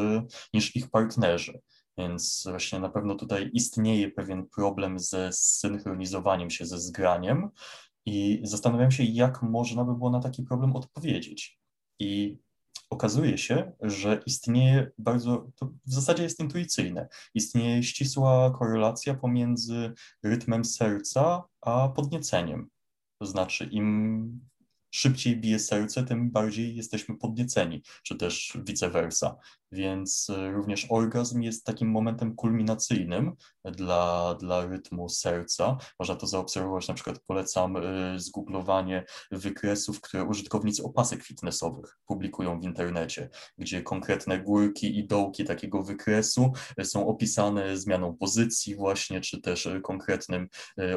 niż 0.53 0.75
ich 0.75 0.89
partnerzy. 0.89 1.59
Więc 1.97 2.43
właśnie 2.49 2.79
na 2.79 2.89
pewno 2.89 3.15
tutaj 3.15 3.49
istnieje 3.53 4.12
pewien 4.12 4.47
problem 4.55 4.99
ze 4.99 5.29
synchronizowaniem 5.33 6.49
się, 6.49 6.65
ze 6.65 6.79
zgraniem, 6.79 7.49
i 8.05 8.41
zastanawiam 8.43 8.91
się, 8.91 9.03
jak 9.03 9.41
można 9.41 9.85
by 9.85 9.95
było 9.95 10.09
na 10.09 10.19
taki 10.19 10.43
problem 10.43 10.75
odpowiedzieć. 10.75 11.59
I 11.99 12.38
okazuje 12.89 13.38
się, 13.38 13.71
że 13.81 14.21
istnieje 14.25 14.91
bardzo, 14.97 15.51
to 15.55 15.65
w 15.65 15.93
zasadzie 15.93 16.23
jest 16.23 16.39
intuicyjne, 16.39 17.07
istnieje 17.33 17.83
ścisła 17.83 18.55
korelacja 18.59 19.13
pomiędzy 19.13 19.93
rytmem 20.23 20.65
serca 20.65 21.43
a 21.62 21.89
podnieceniem. 21.89 22.69
To 23.19 23.25
znaczy, 23.25 23.65
im 23.65 24.49
szybciej 24.91 25.38
bije 25.38 25.59
serce, 25.59 26.03
tym 26.03 26.31
bardziej 26.31 26.75
jesteśmy 26.75 27.17
podnieceni, 27.17 27.83
czy 28.03 28.15
też 28.15 28.57
vice 28.65 28.89
versa. 28.89 29.35
Więc 29.71 30.29
e, 30.29 30.51
również 30.51 30.88
orgazm 30.89 31.41
jest 31.41 31.65
takim 31.65 31.91
momentem 31.91 32.36
kulminacyjnym 32.36 33.36
dla, 33.65 34.36
dla 34.39 34.65
rytmu 34.65 35.10
serca. 35.10 35.77
Można 35.99 36.15
to 36.15 36.27
zaobserwować, 36.27 36.88
na 36.88 36.93
przykład 36.93 37.19
polecam 37.27 37.77
e, 37.77 38.19
zgooglowanie 38.19 39.05
wykresów, 39.32 40.01
które 40.01 40.23
użytkownicy 40.23 40.84
opasek 40.84 41.23
fitnessowych 41.23 41.97
publikują 42.05 42.60
w 42.60 42.63
internecie, 42.63 43.29
gdzie 43.58 43.84
konkretne 43.84 44.39
górki 44.39 44.99
i 44.99 45.08
dołki 45.08 45.45
takiego 45.45 45.84
wykresu 45.84 46.51
e, 46.77 46.86
są 46.86 47.08
opisane 47.08 47.77
zmianą 47.77 48.17
pozycji 48.17 48.75
właśnie, 48.75 49.21
czy 49.21 49.41
też 49.41 49.69
konkretnym 49.84 50.47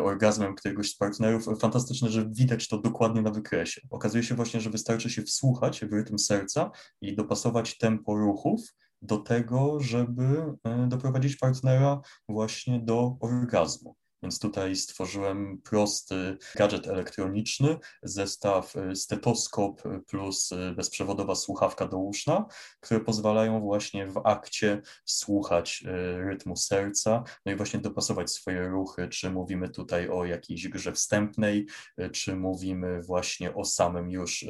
orgazmem 0.02 0.54
któregoś 0.54 0.90
z 0.90 0.96
partnerów. 0.96 1.44
Fantastyczne, 1.60 2.08
że 2.08 2.30
widać 2.30 2.68
to 2.68 2.78
dokładnie 2.78 3.22
na 3.22 3.30
wykresie. 3.30 3.80
Okazuje 3.90 4.22
się 4.22 4.34
właśnie, 4.34 4.60
że 4.60 4.70
wystarczy 4.70 5.10
się 5.10 5.22
wsłuchać 5.22 5.80
w 5.84 5.92
rytm 5.92 6.18
serca 6.18 6.70
i 7.00 7.16
dopasować 7.16 7.78
tempo 7.78 8.16
ruchów, 8.16 8.61
do 9.02 9.18
tego, 9.18 9.80
żeby 9.80 10.54
e, 10.64 10.86
doprowadzić 10.86 11.36
partnera 11.36 12.00
właśnie 12.28 12.80
do 12.80 13.16
orgazmu. 13.20 13.96
Więc 14.22 14.38
tutaj 14.38 14.76
stworzyłem 14.76 15.58
prosty 15.64 16.36
gadżet 16.56 16.86
elektroniczny, 16.86 17.78
zestaw 18.02 18.76
y, 18.76 18.96
stetoskop 18.96 19.82
plus 20.06 20.52
y, 20.52 20.72
bezprzewodowa 20.76 21.34
słuchawka 21.34 21.88
do 21.88 21.98
uszna, 21.98 22.46
które 22.80 23.00
pozwalają 23.00 23.60
właśnie 23.60 24.06
w 24.06 24.20
akcie 24.24 24.82
słuchać 25.04 25.84
y, 25.86 26.24
rytmu 26.24 26.56
serca, 26.56 27.24
no 27.46 27.52
i 27.52 27.56
właśnie 27.56 27.80
dopasować 27.80 28.30
swoje 28.30 28.68
ruchy, 28.68 29.08
czy 29.08 29.30
mówimy 29.30 29.68
tutaj 29.68 30.08
o 30.08 30.24
jakiejś 30.24 30.68
grze 30.68 30.92
wstępnej, 30.92 31.66
czy 32.12 32.36
mówimy 32.36 33.02
właśnie 33.02 33.54
o 33.54 33.64
samym 33.64 34.10
już 34.10 34.46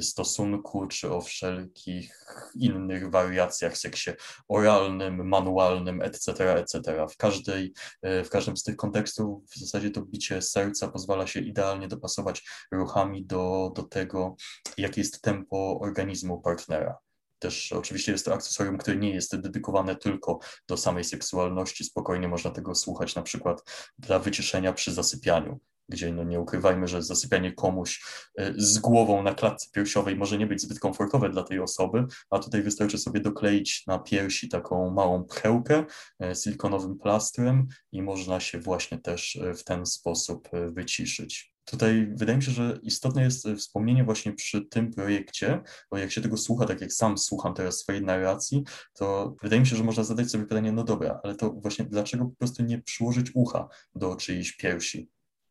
stosunku, 0.00 0.86
czy 0.86 1.12
o 1.12 1.20
wszelkich 1.20 2.26
innych 2.54 3.10
wariacjach, 3.10 3.78
seksie 3.78 4.10
oralnym, 4.48 5.28
manualnym, 5.28 6.02
etc., 6.02 6.54
etc. 6.54 7.06
W, 7.10 7.16
każdej, 7.16 7.72
w 8.02 8.28
każdym 8.28 8.56
z 8.56 8.62
tych 8.62 8.76
kontekstów 8.76 8.97
kontekstu 8.98 9.44
w 9.50 9.58
zasadzie 9.58 9.90
to 9.90 10.02
bicie 10.02 10.42
serca 10.42 10.88
pozwala 10.88 11.26
się 11.26 11.40
idealnie 11.40 11.88
dopasować 11.88 12.48
ruchami 12.72 13.26
do, 13.26 13.72
do 13.76 13.82
tego, 13.82 14.36
jakie 14.78 15.00
jest 15.00 15.22
tempo 15.22 15.80
organizmu 15.80 16.40
partnera. 16.40 16.98
Też 17.38 17.72
oczywiście 17.72 18.12
jest 18.12 18.24
to 18.24 18.34
akcesorium, 18.34 18.78
które 18.78 18.96
nie 18.96 19.14
jest 19.14 19.36
dedykowane 19.36 19.96
tylko 19.96 20.38
do 20.68 20.76
samej 20.76 21.04
seksualności. 21.04 21.84
Spokojnie 21.84 22.28
można 22.28 22.50
tego 22.50 22.74
słuchać 22.74 23.14
na 23.14 23.22
przykład 23.22 23.62
dla 23.98 24.18
wyciszenia 24.18 24.72
przy 24.72 24.92
zasypianiu 24.92 25.60
gdzie 25.88 26.12
no 26.12 26.24
nie 26.24 26.40
ukrywajmy, 26.40 26.88
że 26.88 27.02
zasypianie 27.02 27.52
komuś 27.52 28.02
e, 28.38 28.54
z 28.56 28.78
głową 28.78 29.22
na 29.22 29.34
klatce 29.34 29.68
piersiowej 29.72 30.16
może 30.16 30.38
nie 30.38 30.46
być 30.46 30.60
zbyt 30.60 30.80
komfortowe 30.80 31.30
dla 31.30 31.42
tej 31.42 31.60
osoby, 31.60 32.04
a 32.30 32.38
tutaj 32.38 32.62
wystarczy 32.62 32.98
sobie 32.98 33.20
dokleić 33.20 33.86
na 33.86 33.98
piersi 33.98 34.48
taką 34.48 34.90
małą 34.90 35.24
pchełkę 35.24 35.84
e, 36.22 36.34
silikonowym 36.34 36.98
plastrem 36.98 37.66
i 37.92 38.02
można 38.02 38.40
się 38.40 38.60
właśnie 38.60 38.98
też 38.98 39.36
e, 39.36 39.54
w 39.54 39.64
ten 39.64 39.86
sposób 39.86 40.48
wyciszyć. 40.72 41.52
Tutaj 41.70 42.08
wydaje 42.14 42.38
mi 42.38 42.44
się, 42.44 42.50
że 42.50 42.78
istotne 42.82 43.22
jest 43.22 43.48
wspomnienie 43.56 44.04
właśnie 44.04 44.32
przy 44.32 44.60
tym 44.60 44.90
projekcie, 44.90 45.62
bo 45.90 45.98
jak 45.98 46.12
się 46.12 46.20
tego 46.20 46.36
słucha, 46.36 46.66
tak 46.66 46.80
jak 46.80 46.92
sam 46.92 47.18
słucham 47.18 47.54
teraz 47.54 47.78
swojej 47.78 48.02
narracji, 48.02 48.64
to 48.92 49.36
wydaje 49.42 49.60
mi 49.60 49.66
się, 49.66 49.76
że 49.76 49.84
można 49.84 50.04
zadać 50.04 50.30
sobie 50.30 50.44
pytanie, 50.44 50.72
no 50.72 50.84
dobra, 50.84 51.20
ale 51.24 51.34
to 51.34 51.50
właśnie 51.50 51.84
dlaczego 51.84 52.24
po 52.24 52.36
prostu 52.36 52.62
nie 52.62 52.82
przyłożyć 52.82 53.30
ucha 53.34 53.68
do 53.94 54.16
czyjejś 54.16 54.56
piersi? 54.56 55.10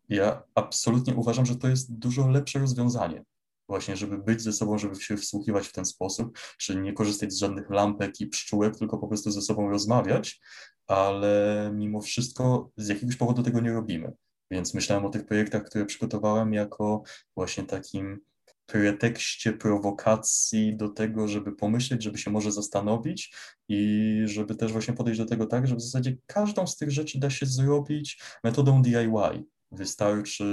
Ja 0.10 0.43
absolutnie 0.56 1.15
uważam, 1.15 1.46
że 1.46 1.56
to 1.56 1.67
jest 1.67 1.93
dużo 1.93 2.28
lepsze 2.28 2.60
rozwiązanie. 2.60 3.24
Właśnie, 3.70 3.98
żeby 3.98 4.17
być 4.17 4.41
ze 4.41 4.54
sobą, 4.54 4.78
żeby 4.78 4.96
się 4.96 5.17
wsłuchiwać 5.17 5.67
w 5.67 5.72
ten 5.72 5.86
sposób, 5.86 6.39
czy 6.58 6.76
nie 6.76 6.93
korzystać 6.93 7.34
z 7.34 7.39
żadnych 7.39 7.70
lampek 7.70 8.22
i 8.22 8.28
pszczółek, 8.28 8.78
tylko 8.78 8.98
po 8.98 9.08
prostu 9.08 9.32
ze 9.32 9.41
sobą 9.41 9.70
rozmawiać, 9.70 10.41
ale 10.88 11.72
mimo 11.74 12.02
wszystko 12.02 12.72
z 12.78 12.88
jakiegoś 12.88 13.15
powodu 13.15 13.43
tego 13.43 13.60
nie 13.60 13.74
robimy. 13.74 14.13
Więc 14.52 14.74
myślałem 14.74 15.06
o 15.06 15.10
tych 15.10 15.26
projektach, 15.26 15.63
które 15.63 15.86
przygotowałem 15.86 16.54
jako 16.54 17.04
właśnie 17.36 17.63
takim 17.63 18.20
pretekście 18.65 19.54
prowokacji 19.54 20.78
do 20.78 20.89
tego, 20.89 21.28
żeby 21.28 21.52
pomyśleć, 21.52 22.04
żeby 22.04 22.17
się 22.17 22.32
może 22.32 22.52
zastanowić 22.52 23.36
i 23.70 24.22
żeby 24.26 24.56
też 24.56 24.72
właśnie 24.72 24.93
podejść 24.93 25.20
do 25.20 25.26
tego 25.26 25.46
tak, 25.46 25.67
że 25.67 25.76
w 25.76 25.82
zasadzie 25.82 26.17
każdą 26.26 26.67
z 26.67 26.78
tych 26.78 26.91
rzeczy 26.91 27.20
da 27.20 27.30
się 27.30 27.46
zrobić 27.46 28.22
metodą 28.43 28.82
DIY. 28.82 29.46
Wystarczy 29.71 30.45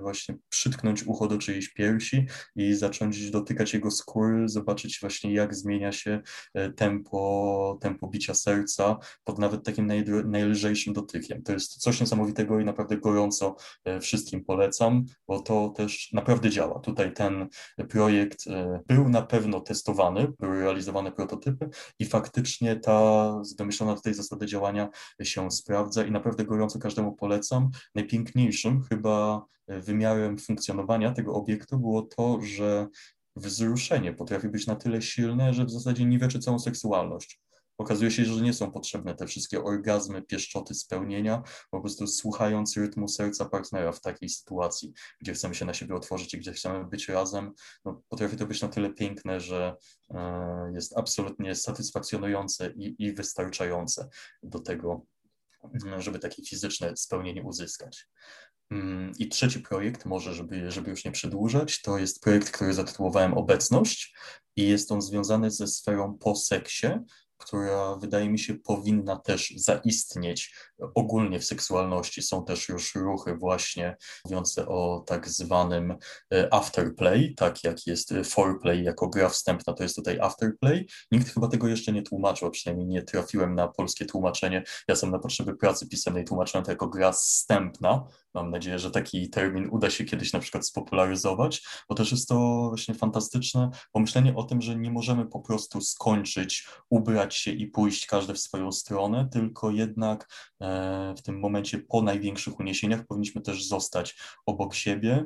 właśnie 0.00 0.36
przytknąć 0.48 1.02
ucho 1.02 1.28
do 1.28 1.38
czyjejś 1.38 1.68
piersi 1.68 2.26
i 2.56 2.74
zacząć 2.74 3.30
dotykać 3.30 3.74
jego 3.74 3.90
skóry, 3.90 4.48
zobaczyć 4.48 4.98
właśnie 5.00 5.34
jak 5.34 5.54
zmienia 5.54 5.92
się 5.92 6.20
e, 6.54 6.70
tempo, 6.70 7.78
tempo 7.80 8.08
bicia 8.08 8.34
serca 8.34 8.98
pod 9.24 9.38
nawet 9.38 9.64
takim 9.64 9.86
naj, 9.86 10.04
najlżejszym 10.24 10.92
dotykiem. 10.92 11.42
To 11.42 11.52
jest 11.52 11.76
coś 11.76 12.00
niesamowitego 12.00 12.60
i 12.60 12.64
naprawdę 12.64 12.96
gorąco 12.96 13.56
e, 13.84 14.00
wszystkim 14.00 14.44
polecam, 14.44 15.04
bo 15.28 15.40
to 15.40 15.68
też 15.68 16.12
naprawdę 16.12 16.50
działa. 16.50 16.80
Tutaj 16.80 17.12
ten 17.12 17.48
projekt 17.88 18.46
e, 18.46 18.80
był 18.86 19.08
na 19.08 19.22
pewno 19.22 19.60
testowany, 19.60 20.32
były 20.40 20.60
realizowane 20.60 21.12
prototypy 21.12 21.68
i 21.98 22.04
faktycznie 22.04 22.76
ta 22.76 23.30
domyślona 23.58 23.94
tutaj 23.94 24.14
zasada 24.14 24.46
działania 24.46 24.88
się 25.22 25.50
sprawdza 25.50 26.04
i 26.04 26.10
naprawdę 26.10 26.44
gorąco 26.44 26.78
każdemu 26.78 27.12
polecam. 27.12 27.70
Najpiękniejsze 27.94 28.53
najważniejszym 28.54 28.82
chyba 28.82 29.46
e, 29.66 29.80
wymiarem 29.80 30.38
funkcjonowania 30.38 31.12
tego 31.12 31.34
obiektu 31.34 31.78
było 31.78 32.02
to, 32.02 32.40
że 32.42 32.88
wzruszenie 33.36 34.12
potrafi 34.12 34.48
być 34.48 34.66
na 34.66 34.76
tyle 34.76 35.02
silne, 35.02 35.54
że 35.54 35.64
w 35.64 35.70
zasadzie 35.70 36.04
niweczy 36.04 36.38
całą 36.38 36.58
seksualność. 36.58 37.40
Okazuje 37.78 38.10
się, 38.10 38.24
że 38.24 38.42
nie 38.42 38.52
są 38.52 38.72
potrzebne 38.72 39.14
te 39.14 39.26
wszystkie 39.26 39.64
orgazmy, 39.64 40.22
pieszczoty, 40.22 40.74
spełnienia, 40.74 41.42
po 41.70 41.80
prostu 41.80 42.06
słuchając 42.06 42.76
rytmu 42.76 43.08
serca 43.08 43.44
partnera 43.44 43.92
w 43.92 44.00
takiej 44.00 44.28
sytuacji, 44.28 44.92
gdzie 45.20 45.32
chcemy 45.32 45.54
się 45.54 45.64
na 45.64 45.74
siebie 45.74 45.94
otworzyć 45.94 46.34
i 46.34 46.38
gdzie 46.38 46.52
chcemy 46.52 46.84
być 46.84 47.08
razem, 47.08 47.52
no, 47.84 48.02
potrafi 48.08 48.36
to 48.36 48.46
być 48.46 48.62
na 48.62 48.68
tyle 48.68 48.90
piękne, 48.90 49.40
że 49.40 49.76
e, 50.10 50.72
jest 50.74 50.98
absolutnie 50.98 51.54
satysfakcjonujące 51.54 52.72
i, 52.76 52.94
i 52.98 53.12
wystarczające 53.12 54.08
do 54.42 54.58
tego, 54.58 55.06
żeby 55.98 56.18
takie 56.18 56.42
fizyczne 56.42 56.96
spełnienie 56.96 57.42
uzyskać. 57.42 58.06
Mm, 58.70 59.12
I 59.18 59.28
trzeci 59.28 59.60
projekt, 59.60 60.04
może 60.04 60.34
żeby, 60.34 60.70
żeby 60.70 60.90
już 60.90 61.04
nie 61.04 61.12
przedłużać, 61.12 61.82
to 61.82 61.98
jest 61.98 62.22
projekt, 62.22 62.50
który 62.50 62.74
zatytułowałem 62.74 63.34
Obecność 63.34 64.16
i 64.56 64.68
jest 64.68 64.92
on 64.92 65.02
związany 65.02 65.50
ze 65.50 65.66
sferą 65.66 66.18
po 66.18 66.36
seksie, 66.36 66.86
która 67.38 67.96
wydaje 67.96 68.30
mi 68.30 68.38
się 68.38 68.54
powinna 68.54 69.16
też 69.16 69.54
zaistnieć 69.56 70.54
ogólnie 70.94 71.40
w 71.40 71.44
seksualności. 71.44 72.22
Są 72.22 72.44
też 72.44 72.68
już 72.68 72.94
ruchy 72.94 73.36
właśnie 73.36 73.96
mówiące 74.24 74.68
o 74.68 75.04
tak 75.06 75.28
zwanym 75.28 75.96
e, 76.34 76.54
afterplay, 76.54 77.34
tak 77.34 77.64
jak 77.64 77.86
jest 77.86 78.14
foreplay 78.24 78.84
jako 78.84 79.08
gra 79.08 79.28
wstępna, 79.28 79.72
to 79.72 79.82
jest 79.82 79.96
tutaj 79.96 80.20
afterplay. 80.20 80.86
Nikt 81.12 81.34
chyba 81.34 81.48
tego 81.48 81.68
jeszcze 81.68 81.92
nie 81.92 82.02
tłumaczył, 82.02 82.50
przynajmniej 82.50 82.86
nie 82.86 83.02
trafiłem 83.02 83.54
na 83.54 83.68
polskie 83.68 84.04
tłumaczenie. 84.04 84.62
Ja 84.88 84.96
sam 84.96 85.10
na 85.10 85.18
potrzeby 85.18 85.56
pracy 85.56 85.88
pisemnej 85.88 86.24
tłumaczyłem 86.24 86.64
to 86.64 86.70
jako 86.70 86.88
gra 86.88 87.12
wstępna. 87.12 88.06
Mam 88.34 88.50
nadzieję, 88.50 88.78
że 88.78 88.90
taki 88.90 89.30
termin 89.30 89.68
uda 89.70 89.90
się 89.90 90.04
kiedyś 90.04 90.32
na 90.32 90.38
przykład 90.38 90.66
spopularyzować, 90.66 91.62
bo 91.88 91.94
też 91.94 92.12
jest 92.12 92.28
to 92.28 92.66
właśnie 92.68 92.94
fantastyczne 92.94 93.70
pomyślenie 93.92 94.34
o 94.36 94.42
tym, 94.42 94.62
że 94.62 94.76
nie 94.76 94.90
możemy 94.90 95.26
po 95.26 95.40
prostu 95.40 95.80
skończyć, 95.80 96.68
ubrać 96.90 97.33
się 97.36 97.50
i 97.50 97.66
pójść 97.66 98.06
każdy 98.06 98.34
w 98.34 98.38
swoją 98.38 98.72
stronę, 98.72 99.28
tylko 99.32 99.70
jednak 99.70 100.28
e, 100.60 101.14
w 101.18 101.22
tym 101.22 101.40
momencie 101.40 101.78
po 101.78 102.02
największych 102.02 102.60
uniesieniach 102.60 103.06
powinniśmy 103.06 103.40
też 103.40 103.68
zostać 103.68 104.16
obok 104.46 104.74
siebie 104.74 105.24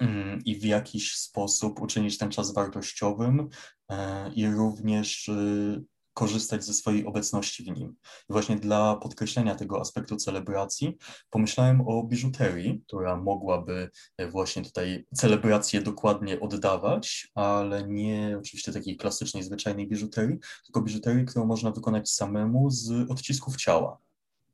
mm, 0.00 0.44
i 0.44 0.56
w 0.56 0.64
jakiś 0.64 1.16
sposób 1.16 1.80
uczynić 1.80 2.18
ten 2.18 2.30
czas 2.30 2.54
wartościowym 2.54 3.48
e, 3.90 4.30
i 4.32 4.46
również 4.46 5.28
y, 5.28 5.84
korzystać 6.14 6.64
ze 6.64 6.74
swojej 6.74 7.06
obecności 7.06 7.64
w 7.64 7.66
nim. 7.78 7.96
I 8.30 8.32
właśnie 8.32 8.56
dla 8.56 8.96
podkreślenia 8.96 9.54
tego 9.54 9.80
aspektu 9.80 10.16
celebracji 10.16 10.96
pomyślałem 11.30 11.80
o 11.80 12.02
biżuterii, 12.04 12.82
która 12.86 13.16
mogłaby 13.16 13.90
e, 14.16 14.28
właśnie 14.28 14.62
tutaj 14.62 15.06
celebrację 15.14 15.82
dokładnie 15.82 16.40
oddawać, 16.40 17.30
ale 17.34 17.88
nie 17.88 18.36
oczywiście 18.38 18.72
takiej 18.72 18.96
klasycznej, 18.96 19.42
zwyczajnej 19.42 19.88
biżuterii, 19.88 20.38
tylko 20.64 20.82
biżuterii, 20.82 21.24
którą 21.26 21.46
można 21.46 21.70
wykonać 21.70 22.10
samemu 22.10 22.70
z 22.70 23.10
odcisków 23.10 23.56
ciała. 23.56 23.98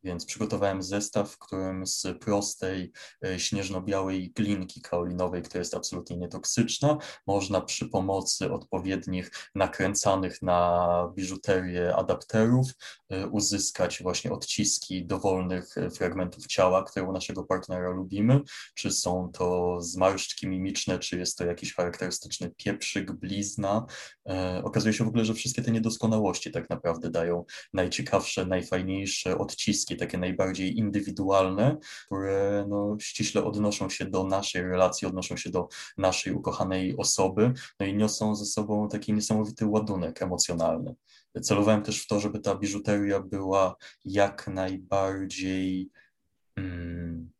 Więc 0.04 0.26
przygotowałem 0.26 0.82
zestaw, 0.82 1.30
w 1.30 1.38
którym 1.38 1.86
z 1.86 2.06
prostej 2.20 2.92
e, 3.24 3.40
śnieżno-białej 3.40 4.30
glinki 4.30 4.80
kaolinowej, 4.80 5.42
która 5.42 5.58
jest 5.58 5.74
absolutnie 5.74 6.16
nietoksyczna, 6.16 6.98
można 7.26 7.60
przy 7.60 7.88
pomocy 7.88 8.52
odpowiednich 8.52 9.30
nakręcanych 9.54 10.42
na 10.42 11.12
biżuterię 11.14 11.96
adapterów 11.96 12.66
e, 13.08 13.26
uzyskać 13.26 14.02
właśnie 14.02 14.32
odciski 14.32 15.06
dowolnych 15.06 15.78
e, 15.78 15.90
fragmentów 15.90 16.46
ciała, 16.46 16.84
które 16.84 17.06
u 17.06 17.12
naszego 17.12 17.44
partnera 17.44 17.90
lubimy, 17.90 18.40
czy 18.74 18.90
są 18.90 19.30
to 19.32 19.76
zmarszczki 19.80 20.48
mimiczne, 20.48 20.98
czy 20.98 21.18
jest 21.18 21.38
to 21.38 21.44
jakiś 21.44 21.74
charakterystyczny 21.74 22.50
pieprzyk, 22.56 23.12
blizna. 23.12 23.86
Okazuje 24.64 24.94
się 24.94 25.04
w 25.04 25.08
ogóle, 25.08 25.24
że 25.24 25.34
wszystkie 25.34 25.62
te 25.62 25.70
niedoskonałości 25.70 26.50
tak 26.50 26.70
naprawdę 26.70 27.10
dają 27.10 27.44
najciekawsze, 27.72 28.46
najfajniejsze 28.46 29.38
odciski 29.38 29.85
takie 29.94 30.18
najbardziej 30.18 30.78
indywidualne, 30.78 31.76
które 32.06 32.66
no, 32.68 32.96
ściśle 33.00 33.44
odnoszą 33.44 33.90
się 33.90 34.04
do 34.04 34.24
naszej 34.24 34.62
relacji, 34.62 35.08
odnoszą 35.08 35.36
się 35.36 35.50
do 35.50 35.68
naszej 35.98 36.32
ukochanej 36.32 36.96
osoby, 36.96 37.52
no 37.80 37.86
i 37.86 37.94
niosą 37.94 38.36
ze 38.36 38.46
sobą 38.46 38.88
taki 38.88 39.12
niesamowity 39.12 39.66
ładunek 39.66 40.22
emocjonalny. 40.22 40.94
Celowałem 41.42 41.82
też 41.82 42.02
w 42.02 42.06
to, 42.06 42.20
żeby 42.20 42.38
ta 42.38 42.54
biżuteria 42.54 43.20
była 43.20 43.76
jak 44.04 44.48
najbardziej 44.48 45.90
mm, 46.56 47.30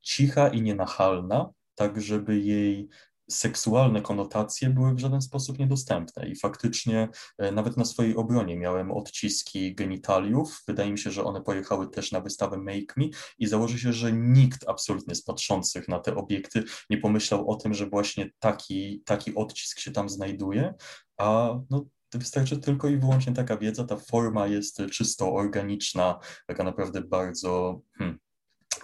cicha 0.00 0.48
i 0.48 0.62
nienachalna, 0.62 1.52
tak 1.74 2.00
żeby 2.00 2.38
jej 2.38 2.88
seksualne 3.30 4.02
konotacje 4.02 4.70
były 4.70 4.94
w 4.94 4.98
żaden 4.98 5.22
sposób 5.22 5.58
niedostępne 5.58 6.28
i 6.28 6.36
faktycznie 6.36 7.08
e, 7.38 7.52
nawet 7.52 7.76
na 7.76 7.84
swojej 7.84 8.16
obronie 8.16 8.56
miałem 8.56 8.90
odciski 8.90 9.74
genitaliów. 9.74 10.62
Wydaje 10.68 10.92
mi 10.92 10.98
się, 10.98 11.10
że 11.10 11.24
one 11.24 11.42
pojechały 11.42 11.88
też 11.88 12.12
na 12.12 12.20
wystawę 12.20 12.58
Make 12.58 12.96
Me 12.96 13.04
i 13.38 13.46
założę 13.46 13.78
się, 13.78 13.92
że 13.92 14.12
nikt 14.12 14.68
absolutnie 14.68 15.14
z 15.14 15.22
patrzących 15.22 15.88
na 15.88 15.98
te 15.98 16.14
obiekty 16.16 16.64
nie 16.90 16.98
pomyślał 16.98 17.50
o 17.50 17.56
tym, 17.56 17.74
że 17.74 17.86
właśnie 17.86 18.30
taki, 18.38 19.02
taki 19.04 19.34
odcisk 19.34 19.78
się 19.78 19.90
tam 19.90 20.08
znajduje, 20.08 20.74
a 21.16 21.58
no, 21.70 21.86
wystarczy 22.14 22.58
tylko 22.58 22.88
i 22.88 22.96
wyłącznie 22.96 23.32
taka 23.32 23.56
wiedza, 23.56 23.84
ta 23.84 23.96
forma 23.96 24.46
jest 24.46 24.82
czysto 24.92 25.34
organiczna, 25.34 26.18
taka 26.46 26.64
naprawdę 26.64 27.00
bardzo, 27.00 27.80
hmm, 27.98 28.18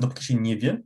dopóki 0.00 0.24
się 0.24 0.34
nie 0.34 0.56
wie, 0.56 0.82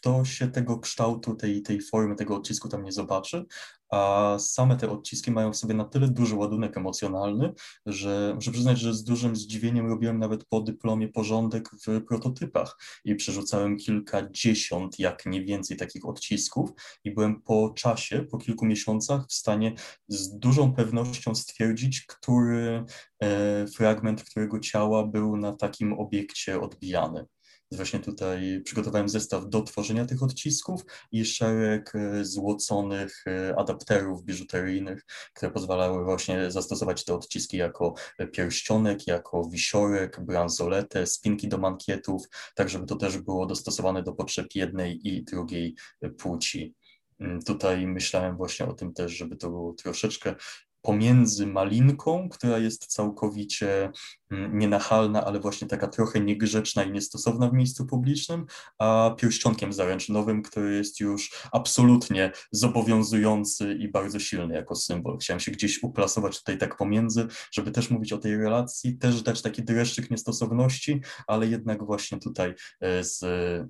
to 0.00 0.24
się 0.24 0.48
tego 0.48 0.78
kształtu, 0.78 1.34
tej, 1.34 1.62
tej 1.62 1.80
formy, 1.80 2.14
tego 2.14 2.36
odcisku 2.36 2.68
tam 2.68 2.84
nie 2.84 2.92
zobaczy, 2.92 3.46
a 3.90 4.36
same 4.38 4.76
te 4.76 4.90
odciski 4.90 5.30
mają 5.30 5.52
w 5.52 5.56
sobie 5.56 5.74
na 5.74 5.84
tyle 5.84 6.08
duży 6.08 6.36
ładunek 6.36 6.76
emocjonalny, 6.76 7.52
że 7.86 8.32
muszę 8.34 8.50
przyznać, 8.50 8.78
że 8.78 8.94
z 8.94 9.04
dużym 9.04 9.36
zdziwieniem 9.36 9.86
robiłem 9.86 10.18
nawet 10.18 10.44
po 10.44 10.60
dyplomie 10.60 11.08
porządek 11.08 11.70
w 11.86 12.04
prototypach 12.04 12.76
i 13.04 13.14
przerzucałem 13.14 13.76
kilkadziesiąt, 13.76 14.98
jak 14.98 15.26
nie 15.26 15.44
więcej 15.44 15.76
takich 15.76 16.06
odcisków 16.06 16.70
i 17.04 17.10
byłem 17.10 17.42
po 17.42 17.72
czasie, 17.76 18.22
po 18.30 18.38
kilku 18.38 18.66
miesiącach 18.66 19.26
w 19.28 19.32
stanie 19.32 19.74
z 20.08 20.38
dużą 20.38 20.74
pewnością 20.74 21.34
stwierdzić, 21.34 22.06
który 22.06 22.84
e, 23.22 23.66
fragment 23.66 24.24
którego 24.24 24.60
ciała 24.60 25.06
był 25.06 25.36
na 25.36 25.52
takim 25.52 25.92
obiekcie 25.92 26.60
odbijany. 26.60 27.26
Właśnie 27.72 28.00
tutaj 28.00 28.60
przygotowałem 28.64 29.08
zestaw 29.08 29.48
do 29.48 29.62
tworzenia 29.62 30.06
tych 30.06 30.22
odcisków 30.22 30.82
i 31.12 31.24
szereg 31.24 31.92
e, 31.94 32.24
złoconych 32.24 33.24
e, 33.26 33.58
adapterów 33.58 34.24
biżuteryjnych, 34.24 35.04
które 35.34 35.52
pozwalały 35.52 36.04
właśnie 36.04 36.50
zastosować 36.50 37.04
te 37.04 37.14
odciski 37.14 37.56
jako 37.56 37.94
pierścionek, 38.32 39.06
jako 39.06 39.48
wisiorek, 39.48 40.20
bransoletę, 40.20 41.06
spinki 41.06 41.48
do 41.48 41.58
mankietów, 41.58 42.28
tak 42.54 42.68
żeby 42.68 42.86
to 42.86 42.96
też 42.96 43.18
było 43.18 43.46
dostosowane 43.46 44.02
do 44.02 44.12
potrzeb 44.12 44.46
jednej 44.54 45.08
i 45.08 45.24
drugiej 45.24 45.74
płci. 46.18 46.74
Mm, 47.20 47.42
tutaj 47.42 47.86
myślałem 47.86 48.36
właśnie 48.36 48.66
o 48.66 48.72
tym 48.72 48.92
też, 48.92 49.12
żeby 49.12 49.36
to 49.36 49.50
było 49.50 49.72
troszeczkę 49.72 50.34
pomiędzy 50.82 51.46
malinką, 51.46 52.28
która 52.28 52.58
jest 52.58 52.86
całkowicie 52.86 53.90
mm, 54.30 54.58
nienachalna, 54.58 55.24
ale 55.24 55.40
właśnie 55.40 55.68
taka 55.68 55.88
trochę 55.88 56.20
niegrzeczna 56.20 56.84
i 56.84 56.92
niestosowna 56.92 57.48
w 57.48 57.52
miejscu 57.52 57.86
publicznym, 57.86 58.46
a 58.78 59.14
pierścionkiem 59.18 59.72
zaręczynowym, 59.72 60.42
który 60.42 60.76
jest 60.76 61.00
już 61.00 61.30
absolutnie 61.52 62.32
zobowiązujący 62.52 63.74
i 63.74 63.88
bardzo 63.88 64.18
silny 64.18 64.54
jako 64.54 64.74
symbol. 64.74 65.18
Chciałem 65.18 65.40
się 65.40 65.52
gdzieś 65.52 65.82
uplasować 65.82 66.38
tutaj 66.38 66.58
tak 66.58 66.76
pomiędzy, 66.76 67.26
żeby 67.52 67.70
też 67.70 67.90
mówić 67.90 68.12
o 68.12 68.18
tej 68.18 68.36
relacji, 68.36 68.98
też 68.98 69.22
dać 69.22 69.42
taki 69.42 69.62
dreszczyk 69.62 70.10
niestosowności, 70.10 71.00
ale 71.26 71.46
jednak 71.46 71.84
właśnie 71.86 72.18
tutaj 72.18 72.54
e, 72.80 73.04
z 73.04 73.20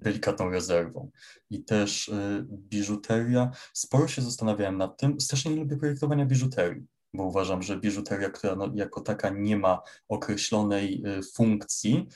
delikatną 0.03 0.51
rezerwą. 0.51 1.11
I 1.51 1.65
też 1.65 2.09
e, 2.09 2.45
biżuteria. 2.49 3.51
Sporo 3.73 4.09
się 4.09 4.23
zastanawiałem 4.23 4.79
nad 4.79 4.97
tym. 4.97 5.21
Strasznie 5.21 5.51
nie 5.51 5.61
lubię 5.61 5.77
projektowania 5.77 6.27
biżuterii 6.27 6.87
bo 7.15 7.25
uważam, 7.25 7.63
że 7.63 7.81
biżuteria, 7.81 8.31
która 8.31 8.57
no, 8.57 8.71
jako 8.75 9.01
taka 9.01 9.29
nie 9.31 9.57
ma 9.57 9.81
określonej 10.09 11.03
y, 11.07 11.23
funkcji, 11.23 12.07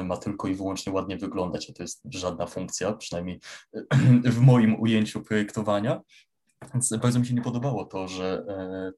y, 0.00 0.04
ma 0.04 0.16
tylko 0.16 0.48
i 0.48 0.54
wyłącznie 0.54 0.92
ładnie 0.92 1.16
wyglądać, 1.16 1.70
a 1.70 1.72
to 1.72 1.82
jest 1.82 2.02
żadna 2.04 2.46
funkcja, 2.46 2.92
przynajmniej 2.92 3.40
w 4.36 4.38
moim 4.38 4.80
ujęciu 4.80 5.22
projektowania. 5.22 6.00
Więc 6.74 6.96
bardzo 6.96 7.18
mi 7.20 7.26
się 7.26 7.34
nie 7.34 7.42
podobało 7.42 7.84
to, 7.84 8.08
że 8.08 8.46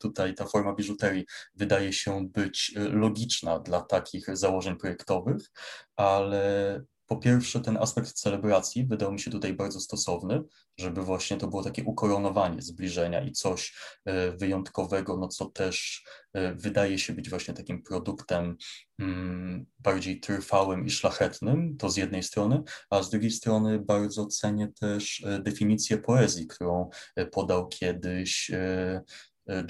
tutaj 0.01 0.35
ta 0.35 0.47
forma 0.47 0.75
biżuterii 0.75 1.27
wydaje 1.55 1.93
się 1.93 2.29
być 2.29 2.73
logiczna 2.77 3.59
dla 3.59 3.81
takich 3.81 4.37
założeń 4.37 4.77
projektowych, 4.77 5.51
ale 5.97 6.83
po 7.09 7.16
pierwsze, 7.16 7.61
ten 7.61 7.77
aspekt 7.77 8.12
celebracji 8.12 8.87
wydał 8.87 9.12
mi 9.12 9.21
się 9.21 9.31
tutaj 9.31 9.55
bardzo 9.55 9.81
stosowny, 9.81 10.42
żeby 10.79 11.03
właśnie 11.03 11.37
to 11.37 11.49
było 11.49 11.64
takie 11.64 11.85
ukoronowanie 11.85 12.62
zbliżenia 12.62 13.21
i 13.21 13.33
coś 13.33 13.77
e, 14.05 14.33
wyjątkowego, 14.33 15.16
no 15.16 15.29
co 15.29 15.47
też 15.47 16.05
e, 16.33 16.55
wydaje 16.55 16.99
się 16.99 17.12
być 17.12 17.31
właśnie 17.31 17.55
takim 17.55 17.83
produktem 17.83 18.57
mm, 18.99 19.66
bardziej 19.79 20.21
trwałym 20.21 20.87
i 20.87 20.90
szlachetnym, 20.90 21.77
to 21.77 21.90
z 21.90 21.97
jednej 21.97 22.23
strony, 22.23 22.62
a 22.90 23.03
z 23.03 23.11
drugiej 23.11 23.31
strony 23.31 23.79
bardzo 23.79 24.27
cenię 24.27 24.68
też 24.81 25.25
e, 25.27 25.42
definicję 25.42 25.99
poezji, 25.99 26.47
którą 26.47 26.90
podał 27.33 27.68
kiedyś 27.68 28.51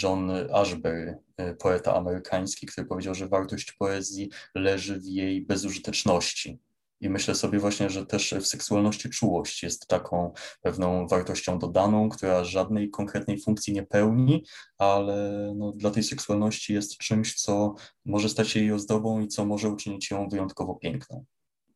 John 0.02 0.30
Ashbery, 0.52 1.18
poeta 1.58 1.94
amerykański, 1.94 2.66
który 2.66 2.86
powiedział, 2.86 3.14
że 3.14 3.28
wartość 3.28 3.72
poezji 3.72 4.30
leży 4.54 5.00
w 5.00 5.04
jej 5.04 5.46
bezużyteczności 5.46 6.58
i 7.00 7.10
myślę 7.10 7.34
sobie 7.34 7.58
właśnie, 7.58 7.90
że 7.90 8.06
też 8.06 8.34
w 8.40 8.46
seksualności 8.46 9.10
czułość 9.10 9.62
jest 9.62 9.86
taką 9.86 10.32
pewną 10.60 11.06
wartością 11.06 11.58
dodaną, 11.58 12.08
która 12.08 12.44
żadnej 12.44 12.90
konkretnej 12.90 13.40
funkcji 13.40 13.72
nie 13.72 13.82
pełni, 13.82 14.44
ale 14.78 15.52
no, 15.56 15.72
dla 15.72 15.90
tej 15.90 16.02
seksualności 16.02 16.74
jest 16.74 16.98
czymś, 16.98 17.34
co 17.34 17.74
może 18.04 18.28
stać 18.28 18.48
się 18.48 18.60
jej 18.60 18.72
ozdobą 18.72 19.20
i 19.20 19.28
co 19.28 19.46
może 19.46 19.68
uczynić 19.68 20.10
ją 20.10 20.28
wyjątkowo 20.28 20.74
piękną. 20.74 21.24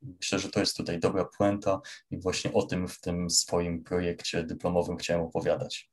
Myślę, 0.02 0.38
że 0.38 0.50
to 0.50 0.60
jest 0.60 0.76
tutaj 0.76 1.00
dobra 1.00 1.24
puenta 1.38 1.80
i 2.10 2.18
właśnie 2.18 2.52
o 2.52 2.62
tym 2.62 2.88
w 2.88 3.00
tym 3.00 3.30
swoim 3.30 3.84
projekcie 3.84 4.42
dyplomowym 4.44 4.96
chciałem 4.96 5.22
opowiadać. 5.22 5.91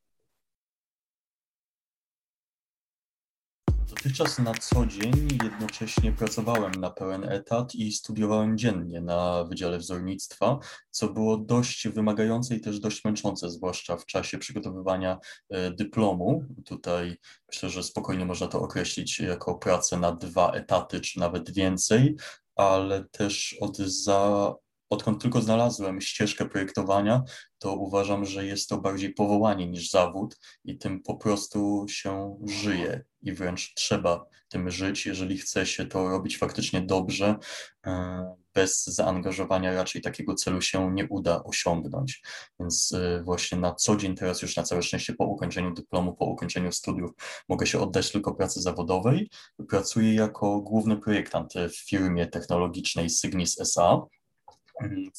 Dotychczas 3.90 4.40
na 4.40 4.54
co 4.54 4.86
dzień 4.86 5.28
jednocześnie 5.44 6.12
pracowałem 6.12 6.72
na 6.72 6.90
pełen 6.90 7.24
etat 7.24 7.76
i 7.76 7.92
studiowałem 7.92 8.58
dziennie 8.58 9.02
na 9.02 9.44
Wydziale 9.44 9.78
Wzornictwa, 9.78 10.60
co 10.92 11.08
było 11.08 11.38
dość 11.38 11.88
wymagające 11.88 12.56
i 12.56 12.62
też 12.62 12.80
dość 12.80 13.06
męczące, 13.06 13.50
zwłaszcza 13.50 13.98
w 13.98 14.06
czasie 14.06 14.38
przygotowywania 14.38 15.18
e, 15.50 15.72
dyplomu. 15.72 16.44
Tutaj 16.66 17.18
myślę, 17.52 17.70
że 17.70 17.84
spokojnie 17.84 18.26
można 18.26 18.48
to 18.48 18.62
określić 18.62 19.20
jako 19.20 19.56
pracę 19.56 19.98
na 19.98 20.12
dwa 20.12 20.52
etaty, 20.52 21.02
czy 21.02 21.20
nawet 21.20 21.54
więcej, 21.54 22.16
ale 22.56 23.06
też 23.12 23.58
od 23.62 23.78
za 23.78 24.54
odkąd 24.90 25.22
tylko 25.22 25.42
znalazłem 25.42 26.02
ścieżkę 26.02 26.46
projektowania, 26.46 27.24
to 27.60 27.76
uważam, 27.76 28.26
że 28.26 28.46
jest 28.46 28.70
to 28.70 28.78
bardziej 28.78 29.14
powołanie 29.14 29.68
niż 29.68 29.90
zawód 29.90 30.40
i 30.66 30.78
tym 30.78 31.04
po 31.04 31.16
prostu 31.16 31.86
się 31.90 32.40
żyje 32.48 33.04
i 33.22 33.34
wręcz 33.34 33.74
trzeba 33.74 34.26
tym 34.50 34.70
żyć, 34.70 35.06
jeżeli 35.06 35.38
chce 35.38 35.66
się 35.66 35.86
to 35.86 36.10
robić 36.10 36.38
faktycznie 36.38 36.82
dobrze. 36.82 37.36
E, 37.86 38.36
bez 38.54 38.86
zaangażowania 38.86 39.74
raczej 39.74 40.02
takiego 40.02 40.36
celu 40.36 40.62
się 40.62 40.94
nie 40.94 41.08
uda 41.08 41.44
osiągnąć. 41.44 42.22
Więc 42.60 42.92
e, 42.92 43.24
właśnie 43.24 43.58
na 43.58 43.76
co 43.76 43.96
dzień, 43.96 44.16
teraz 44.16 44.42
już 44.42 44.56
na 44.56 44.64
całe 44.64 44.82
szczęście 44.84 45.14
po 45.14 45.26
ukończeniu 45.26 45.74
dyplomu, 45.74 46.16
po 46.16 46.26
ukończeniu 46.26 46.72
studiów, 46.72 47.12
mogę 47.50 47.68
się 47.68 47.80
oddać 47.80 48.12
tylko 48.12 48.36
pracy 48.36 48.62
zawodowej. 48.62 49.30
Pracuję 49.70 50.14
jako 50.14 50.62
główny 50.62 50.98
projektant 50.98 51.54
w 51.54 51.90
firmie 51.90 52.28
technologicznej 52.28 53.10
Signis 53.10 53.60
SA 53.60 54.02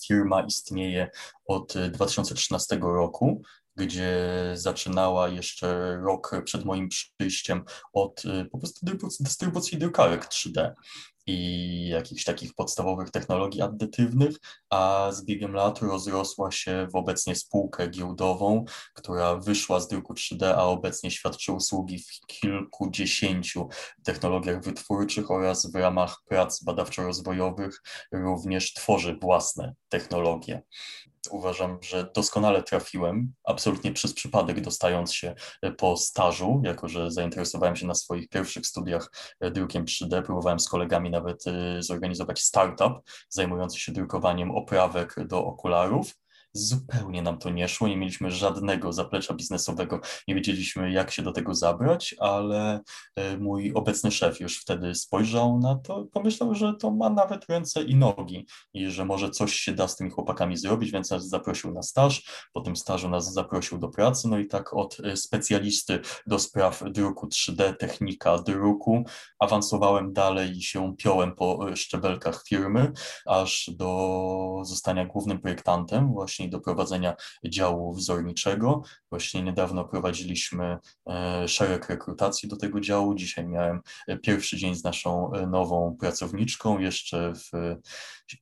Firma 0.06 0.42
istnieje 0.42 1.10
od 1.46 1.74
2013 1.90 2.78
roku, 2.82 3.42
gdzie 3.76 4.18
zaczynała 4.54 5.28
jeszcze 5.28 5.96
rok 5.96 6.30
przed 6.44 6.64
moim 6.64 6.88
przyjściem 6.88 7.64
od 7.92 8.22
po 8.52 8.58
prostu 8.58 8.86
dystrybucji 9.20 9.78
drukarek 9.78 10.26
3D. 10.26 10.72
I 11.30 11.88
jakichś 11.88 12.24
takich 12.24 12.54
podstawowych 12.54 13.10
technologii 13.10 13.62
addytywnych, 13.62 14.36
a 14.70 15.08
z 15.12 15.24
biegiem 15.24 15.52
lat 15.52 15.82
rozrosła 15.82 16.50
się 16.50 16.88
w 16.92 16.96
obecnie 16.96 17.36
spółkę 17.36 17.88
giełdową, 17.88 18.64
która 18.94 19.36
wyszła 19.36 19.80
z 19.80 19.88
druku 19.88 20.14
3D, 20.14 20.44
a 20.44 20.62
obecnie 20.62 21.10
świadczy 21.10 21.52
usługi 21.52 21.98
w 21.98 22.26
kilkudziesięciu 22.26 23.68
technologiach 24.04 24.64
wytwórczych 24.64 25.30
oraz 25.30 25.72
w 25.72 25.74
ramach 25.74 26.16
prac 26.28 26.64
badawczo-rozwojowych 26.64 27.82
również 28.12 28.74
tworzy 28.74 29.18
własne 29.22 29.74
technologie 29.88 30.62
uważam, 31.30 31.78
że 31.82 32.10
doskonale 32.14 32.62
trafiłem, 32.62 33.32
absolutnie 33.44 33.92
przez 33.92 34.14
przypadek 34.14 34.60
dostając 34.60 35.14
się 35.14 35.34
e, 35.62 35.72
po 35.72 35.96
stażu, 35.96 36.62
jako 36.64 36.88
że 36.88 37.10
zainteresowałem 37.10 37.76
się 37.76 37.86
na 37.86 37.94
swoich 37.94 38.28
pierwszych 38.28 38.66
studiach 38.66 39.12
e, 39.40 39.50
drukiem 39.50 39.84
3D, 39.84 40.22
próbowałem 40.22 40.60
z 40.60 40.68
kolegami 40.68 41.10
nawet 41.10 41.46
e, 41.46 41.82
zorganizować 41.82 42.42
startup 42.42 42.92
zajmujący 43.28 43.78
się 43.78 43.92
drukowaniem 43.92 44.50
oprawek 44.50 45.14
do 45.26 45.44
okularów 45.44 46.14
zupełnie 46.52 47.22
nam 47.22 47.38
to 47.38 47.50
nie 47.50 47.68
szło, 47.68 47.88
nie 47.88 47.96
mieliśmy 47.96 48.30
żadnego 48.30 48.92
zaplecza 48.92 49.34
biznesowego, 49.34 50.00
nie 50.28 50.34
wiedzieliśmy 50.34 50.92
jak 50.92 51.10
się 51.10 51.22
do 51.22 51.32
tego 51.32 51.54
zabrać, 51.54 52.14
ale 52.18 52.80
e, 53.16 53.36
mój 53.36 53.72
obecny 53.74 54.10
szef 54.10 54.40
już 54.40 54.60
wtedy 54.60 54.94
spojrzał 54.94 55.58
na 55.58 55.74
to, 55.74 56.06
pomyślał, 56.12 56.54
że 56.54 56.74
to 56.74 56.90
ma 56.90 57.10
nawet 57.10 57.46
ręce 57.48 57.82
i 57.82 57.96
nogi 57.96 58.46
i 58.74 58.90
że 58.90 59.04
może 59.04 59.30
coś 59.30 59.54
się 59.54 59.72
da 59.72 59.88
z 59.88 59.96
tymi 59.96 60.10
chłopakami 60.10 60.56
zrobić, 60.56 60.90
więc 60.90 61.10
nas 61.10 61.28
zaprosił 61.28 61.72
na 61.72 61.82
staż, 61.82 62.48
po 62.52 62.60
tym 62.60 62.76
stażu 62.76 63.08
nas 63.08 63.32
zaprosił 63.32 63.78
do 63.78 63.88
pracy, 63.88 64.28
no 64.28 64.38
i 64.38 64.46
tak 64.46 64.74
od 64.74 65.00
e, 65.00 65.16
specjalisty 65.16 66.00
do 66.26 66.38
spraw 66.38 66.82
druku 66.90 67.26
3D, 67.26 67.76
technika 67.76 68.38
druku, 68.38 69.04
awansowałem 69.38 70.12
dalej 70.12 70.58
i 70.58 70.62
się 70.62 70.94
piąłem 70.98 71.34
po 71.34 71.70
e, 71.70 71.76
szczebelkach 71.76 72.44
firmy, 72.48 72.92
aż 73.26 73.70
do 73.76 74.60
zostania 74.62 75.04
głównym 75.06 75.40
projektantem 75.40 76.12
właśnie 76.12 76.39
wcześniej 76.40 76.50
do 76.50 76.60
prowadzenia 76.60 77.16
działu 77.44 77.92
wzorniczego. 77.92 78.82
Właśnie 79.10 79.42
niedawno 79.42 79.84
prowadziliśmy 79.84 80.78
e, 81.06 81.48
szereg 81.48 81.88
rekrutacji 81.88 82.48
do 82.48 82.56
tego 82.56 82.80
działu. 82.80 83.14
Dzisiaj 83.14 83.48
miałem 83.48 83.80
e, 84.08 84.18
pierwszy 84.18 84.56
dzień 84.56 84.74
z 84.74 84.84
naszą 84.84 85.32
e, 85.32 85.46
nową 85.46 85.96
pracowniczką. 86.00 86.78
Jeszcze 86.78 87.32
w 87.34 87.76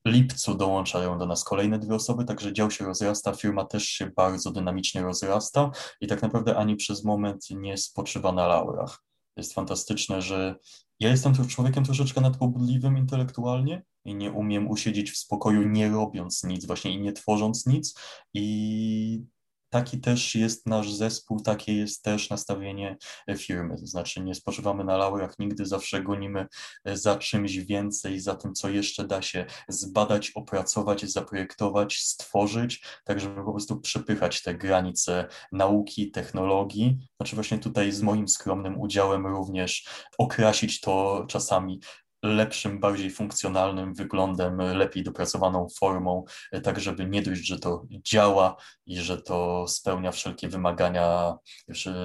lipcu 0.07 0.55
dołączają 0.55 1.19
do 1.19 1.27
nas 1.27 1.45
kolejne 1.45 1.79
dwie 1.79 1.95
osoby, 1.95 2.25
także 2.25 2.53
dział 2.53 2.71
się 2.71 2.85
rozrasta, 2.85 3.33
firma 3.33 3.65
też 3.65 3.85
się 3.85 4.11
bardzo 4.17 4.51
dynamicznie 4.51 5.03
rozrasta 5.03 5.71
i 6.01 6.07
tak 6.07 6.23
naprawdę 6.23 6.57
ani 6.57 6.77
przez 6.77 7.05
moment 7.05 7.51
nie 7.51 7.77
spoczywa 7.77 8.33
na 8.33 8.47
laurach. 8.47 9.03
Jest 9.37 9.55
fantastyczne, 9.55 10.23
że 10.23 10.55
ja 11.01 11.09
jestem 11.09 11.49
człowiekiem 11.49 11.85
troszeczkę 11.85 12.21
nadpobudliwym 12.21 12.99
intelektualnie, 12.99 13.83
i 14.09 14.15
nie 14.15 14.33
umiem 14.33 14.69
usiedzieć 14.69 15.11
w 15.11 15.17
spokoju, 15.17 15.69
nie 15.69 15.89
robiąc 15.89 16.45
nic, 16.45 16.67
właśnie 16.67 16.93
i 16.93 17.01
nie 17.01 17.13
tworząc 17.13 17.67
nic. 17.67 17.95
I 18.35 19.23
taki 19.71 20.01
też 20.01 20.35
jest 20.35 20.67
nasz 20.67 20.93
zespół, 20.93 21.41
takie 21.41 21.77
jest 21.77 22.03
też 22.03 22.31
nastawienie 22.31 22.97
firmy. 23.37 23.77
To 23.77 23.87
znaczy, 23.87 24.21
nie 24.21 24.35
spoczywamy 24.35 24.85
na 24.85 24.97
laurach 24.97 25.39
nigdy, 25.39 25.67
zawsze 25.67 26.03
gonimy 26.03 26.47
za 26.85 27.17
czymś 27.17 27.57
więcej, 27.57 28.21
za 28.21 28.35
tym, 28.35 28.55
co 28.55 28.69
jeszcze 28.69 29.07
da 29.07 29.23
się 29.23 29.47
zbadać, 29.69 30.31
opracować, 30.31 31.05
zaprojektować, 31.05 31.97
stworzyć, 31.97 32.83
tak 33.05 33.21
żeby 33.21 33.45
po 33.45 33.53
prostu 33.53 33.81
przepychać 33.81 34.43
te 34.43 34.55
granice 34.55 35.29
nauki, 35.53 36.11
technologii. 36.11 36.99
Znaczy, 37.17 37.35
właśnie 37.35 37.59
tutaj 37.59 37.93
z 37.93 38.03
moim 38.03 38.29
skromnym 38.29 38.81
udziałem 38.81 39.27
również 39.27 39.89
okrasić 40.19 40.81
to 40.81 41.25
czasami 41.29 41.81
lepszym, 42.23 42.81
bardziej 42.81 43.11
funkcjonalnym 43.11 43.95
wyglądem, 43.95 44.57
lepiej 44.57 45.03
dopracowaną 45.03 45.67
formą, 45.79 46.25
e, 46.53 46.61
tak 46.61 46.81
żeby 46.81 47.07
nie 47.07 47.23
dość, 47.23 47.47
że 47.47 47.59
to 47.59 47.87
działa 47.91 48.57
i 48.87 48.97
że 48.97 49.23
to 49.23 49.69
spełnia 49.69 50.13
wszelkie 50.13 50.49
wymagania, 50.49 51.35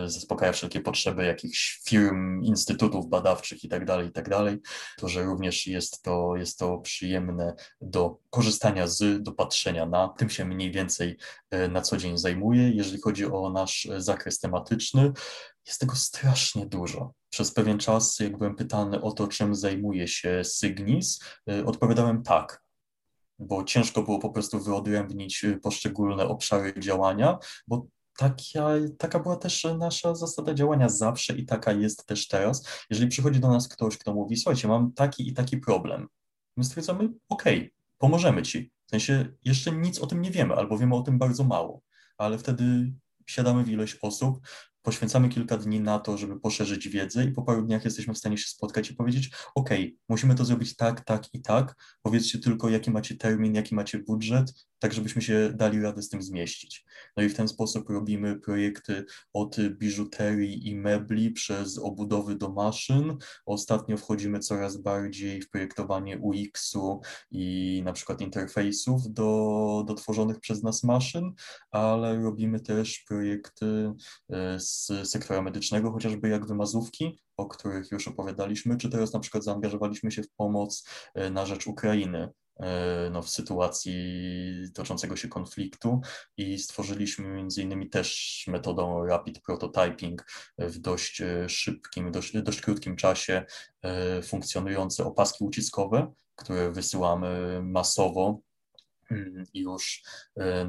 zaspokaja 0.06 0.52
wszelkie 0.52 0.82
potrzeby 0.82 1.26
jakichś 1.26 1.82
firm, 1.88 2.44
instytutów 2.44 3.10
badawczych 3.10 3.64
itd., 3.64 3.86
tak 3.86 4.06
itd., 4.06 4.30
tak 4.30 4.60
to 4.98 5.10
że 5.10 5.24
również 5.24 5.68
jest 5.68 6.02
to, 6.02 6.36
jest 6.36 6.60
to 6.60 6.78
przyjemne 6.78 7.56
do 7.82 8.18
korzystania 8.30 8.88
z, 8.88 9.24
do 9.24 9.32
patrzenia 9.32 9.86
na. 9.86 10.08
Tym 10.08 10.30
się 10.30 10.46
mniej 10.46 10.72
więcej 10.72 11.18
e, 11.52 11.68
na 11.68 11.82
co 11.82 11.98
dzień 11.98 12.18
zajmuję. 12.18 12.72
Jeżeli 12.72 13.02
chodzi 13.02 13.26
o 13.26 13.50
nasz 13.50 13.88
zakres 13.98 14.40
tematyczny, 14.40 15.12
jest 15.68 15.80
tego 15.80 15.96
strasznie 15.96 16.66
dużo. 16.66 17.14
Przez 17.34 17.54
pewien 17.54 17.78
czas, 17.78 18.20
jak 18.20 18.38
byłem 18.38 18.56
pytany 18.56 19.02
o 19.02 19.12
to, 19.12 19.28
czym 19.28 19.56
zajmuje 19.56 20.08
się 20.08 20.44
Sygnis, 20.44 21.24
y, 21.52 21.66
odpowiadałem 21.66 22.24
tak, 22.24 22.64
bo 23.40 23.64
ciężko 23.64 24.04
było 24.04 24.20
po 24.20 24.30
prostu 24.30 24.60
wyodrębnić 24.60 25.44
y, 25.44 25.58
poszczególne 25.58 26.28
obszary 26.28 26.74
działania, 26.80 27.38
bo 27.68 27.88
taka, 28.18 28.70
taka 28.98 29.20
była 29.20 29.36
też 29.36 29.68
nasza 29.78 30.16
zasada 30.16 30.54
działania 30.54 30.90
zawsze 30.90 31.34
i 31.36 31.46
taka 31.46 31.72
jest 31.72 32.06
też 32.06 32.28
teraz. 32.28 32.68
Jeżeli 32.90 33.10
przychodzi 33.10 33.40
do 33.40 33.48
nas 33.48 33.68
ktoś, 33.68 33.98
kto 33.98 34.14
mówi, 34.14 34.38
słuchajcie, 34.38 34.68
mam 34.68 34.94
taki 34.94 35.28
i 35.28 35.34
taki 35.34 35.58
problem, 35.58 36.08
my 36.58 36.64
stwierdzamy, 36.64 37.10
ok, 37.30 37.44
pomożemy 37.98 38.42
ci. 38.42 38.72
W 38.86 38.90
sensie 38.90 39.34
jeszcze 39.44 39.72
nic 39.72 40.00
o 40.00 40.08
tym 40.08 40.22
nie 40.22 40.32
wiemy, 40.32 40.56
albo 40.56 40.78
wiemy 40.78 40.96
o 40.96 41.02
tym 41.02 41.18
bardzo 41.18 41.44
mało, 41.44 41.82
ale 42.18 42.38
wtedy 42.38 42.94
siadamy 43.26 43.64
w 43.64 43.70
ilość 43.70 43.98
osób, 44.02 44.40
poświęcamy 44.84 45.30
kilka 45.30 45.58
dni 45.58 45.80
na 45.80 46.00
to, 46.00 46.18
żeby 46.18 46.40
poszerzyć 46.40 46.90
wiedzę 46.90 47.26
i 47.26 47.32
po 47.32 47.42
paru 47.42 47.62
dniach 47.62 47.86
jesteśmy 47.86 48.14
w 48.14 48.18
stanie 48.18 48.38
się 48.38 48.48
spotkać 48.48 48.92
i 48.92 48.96
powiedzieć, 48.96 49.32
ok, 49.56 49.70
musimy 50.10 50.36
to 50.36 50.46
zrobić 50.46 50.76
tak, 50.76 51.06
tak 51.06 51.34
i 51.34 51.42
tak, 51.42 51.76
powiedzcie 52.02 52.40
tylko, 52.40 52.70
jaki 52.70 52.92
macie 52.92 53.18
termin, 53.18 53.56
jaki 53.56 53.76
macie 53.76 54.00
budżet, 54.00 54.54
tak 54.84 54.94
żebyśmy 54.94 55.22
się 55.22 55.54
dali 55.56 55.82
radę 55.82 56.02
z 56.02 56.10
tym 56.10 56.22
zmieścić. 56.22 56.86
No 57.18 57.24
i 57.24 57.30
w 57.30 57.36
ten 57.36 57.48
sposób 57.48 57.90
robimy 57.90 58.40
projekty 58.40 59.06
od 59.34 59.58
biżuterii 59.70 60.68
i 60.68 60.76
mebli 60.76 61.32
przez 61.32 61.78
obudowy 61.78 62.36
do 62.36 62.50
maszyn. 62.50 63.18
Ostatnio 63.46 63.98
wchodzimy 63.98 64.40
coraz 64.40 64.78
bardziej 64.78 65.42
w 65.42 65.50
projektowanie 65.50 66.18
UX-u 66.18 67.02
i 67.32 67.82
na 67.86 67.94
przykład 67.94 68.22
interfejsów 68.22 69.14
do, 69.14 69.84
do 69.88 69.94
tworzonych 69.94 70.40
przez 70.40 70.64
nas 70.64 70.84
maszyn, 70.84 71.34
ale 71.72 72.22
robimy 72.22 72.60
też 72.60 73.00
projekty 73.08 73.94
e, 74.30 74.60
z 74.60 74.92
sektora 75.04 75.42
medycznego, 75.42 75.92
chociażby 75.92 76.30
jak 76.30 76.48
wymazówki, 76.48 77.20
o 77.38 77.46
których 77.46 77.92
już 77.92 78.08
opowiadaliśmy, 78.08 78.78
czy 78.78 78.90
teraz 78.90 79.14
na 79.14 79.20
przykład 79.20 79.44
zaangażowaliśmy 79.44 80.12
się 80.12 80.24
w 80.24 80.32
pomoc 80.38 80.88
e, 81.16 81.30
na 81.30 81.46
rzecz 81.46 81.68
Ukrainy 81.68 82.30
no, 83.12 83.22
w 83.22 83.30
sytuacji 83.30 83.94
toczącego 84.74 85.16
się 85.16 85.28
konfliktu 85.28 86.02
i 86.38 86.60
stworzyliśmy 86.60 87.28
między 87.28 87.62
innymi 87.62 87.90
też 87.90 88.44
metodą 88.48 89.06
rapid 89.06 89.42
prototyping 89.42 90.26
w 90.58 90.80
dość 90.80 91.22
e, 91.22 91.50
szybkim, 91.50 92.12
dość, 92.12 92.42
dość 92.42 92.62
krótkim 92.62 92.96
czasie 92.96 93.46
e, 93.82 94.22
funkcjonujące 94.22 95.06
opaski 95.06 95.44
uciskowe, 95.44 96.14
które 96.36 96.72
wysyłamy 96.72 97.62
masowo 97.64 98.40
mm, 99.12 99.46
już 99.54 100.04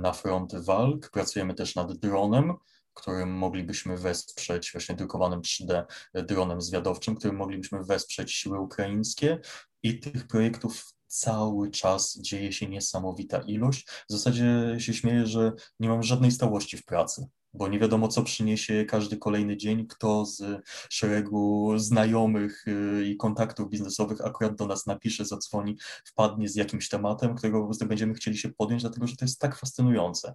na 0.01 0.13
front 0.13 0.55
walk. 0.55 1.11
Pracujemy 1.11 1.55
też 1.55 1.75
nad 1.75 1.93
dronem, 1.93 2.55
którym 2.95 3.31
moglibyśmy 3.31 3.99
wesprzeć, 3.99 4.73
właśnie 4.73 4.95
drukowanym 4.95 5.41
3D 5.41 5.85
dronem 6.15 6.61
zwiadowczym, 6.61 7.17
którym 7.17 7.37
moglibyśmy 7.37 7.85
wesprzeć 7.85 8.33
siły 8.33 8.61
ukraińskie 8.61 9.41
i 9.85 10.01
tych 10.01 10.27
projektów 10.27 10.95
cały 11.07 11.71
czas 11.71 12.19
dzieje 12.21 12.53
się 12.53 12.69
niesamowita 12.69 13.39
ilość. 13.39 13.87
W 13.87 14.13
zasadzie 14.13 14.77
się 14.79 14.95
śmieję, 14.95 15.27
że 15.27 15.53
nie 15.81 15.89
mam 15.89 16.03
żadnej 16.03 16.31
stałości 16.31 16.77
w 16.77 16.85
pracy, 16.85 17.27
bo 17.53 17.69
nie 17.69 17.79
wiadomo, 17.79 18.09
co 18.09 18.23
przyniesie 18.23 18.85
każdy 18.85 19.17
kolejny 19.17 19.57
dzień, 19.57 19.87
kto 19.87 20.27
z 20.27 20.43
szeregu 20.91 21.73
znajomych 21.77 22.65
y, 22.69 23.05
i 23.07 23.17
kontaktów 23.17 23.71
biznesowych 23.71 24.21
akurat 24.21 24.55
do 24.55 24.67
nas 24.67 24.87
napisze, 24.87 25.25
zadzwoni, 25.25 25.77
wpadnie 26.05 26.49
z 26.49 26.55
jakimś 26.55 26.89
tematem, 26.89 27.35
którego 27.35 27.61
po 27.61 27.67
prostu 27.67 27.87
będziemy 27.87 28.15
chcieli 28.15 28.39
się 28.39 28.49
podjąć, 28.49 28.83
dlatego 28.83 29.07
że 29.07 29.17
to 29.17 29.25
jest 29.25 29.41
tak 29.41 29.57
fascynujące. 29.57 30.35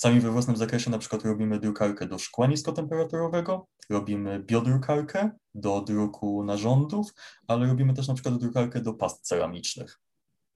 Sami 0.00 0.20
we 0.20 0.30
własnym 0.30 0.56
zakresie 0.56 0.90
na 0.90 0.98
przykład 0.98 1.24
robimy 1.24 1.60
drukarkę 1.60 2.06
do 2.06 2.18
szkła 2.18 2.46
niskotemperaturowego, 2.46 3.66
robimy 3.90 4.42
biodrukarkę 4.42 5.30
do 5.54 5.80
druku 5.80 6.44
narządów, 6.44 7.10
ale 7.48 7.66
robimy 7.66 7.94
też 7.94 8.08
na 8.08 8.14
przykład 8.14 8.38
drukarkę 8.38 8.80
do 8.80 8.94
past 8.94 9.26
ceramicznych. 9.26 10.00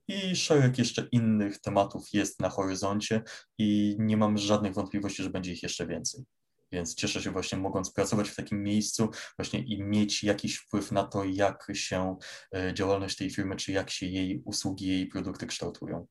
I 0.09 0.37
szereg 0.37 0.79
jeszcze 0.79 1.09
innych 1.13 1.61
tematów 1.61 2.05
jest 2.13 2.41
na 2.41 2.49
horyzoncie 2.49 3.23
i 3.59 3.97
nie 3.99 4.17
mam 4.17 4.39
żadnych 4.39 4.75
wątpliwości, 4.75 5.23
że 5.23 5.31
będzie 5.31 5.53
ich 5.53 5.63
jeszcze 5.63 5.87
więcej. 5.87 6.25
Więc 6.73 6.95
cieszę 6.95 7.23
się 7.23 7.31
właśnie 7.31 7.59
mogąc 7.59 7.93
pracować 7.93 8.29
w 8.29 8.37
takim 8.37 8.63
miejscu 8.63 9.09
właśnie 9.39 9.61
i 9.61 9.83
mieć 9.83 10.25
jakiś 10.25 10.57
wpływ 10.57 10.93
na 10.93 11.05
to, 11.05 11.25
jak 11.25 11.67
się 11.73 12.17
e, 12.55 12.75
działalność 12.75 13.17
tej 13.17 13.31
firmy, 13.31 13.57
czy 13.57 13.73
jak 13.73 13.91
się 13.91 14.07
jej 14.07 14.43
usługi, 14.45 14.87
jej 14.87 15.07
produkty 15.07 15.47
kształtują. 15.47 16.07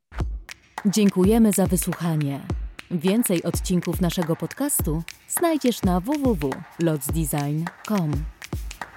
Dziękujemy 0.85 1.51
za 1.51 1.67
wysłuchanie. 1.67 2.62
Więcej 2.93 3.43
odcinków 3.43 4.01
naszego 4.01 4.35
podcastu 4.35 5.03
znajdziesz 5.27 5.81
na 5.81 5.99
www.lotsdesign.com. 5.99 8.11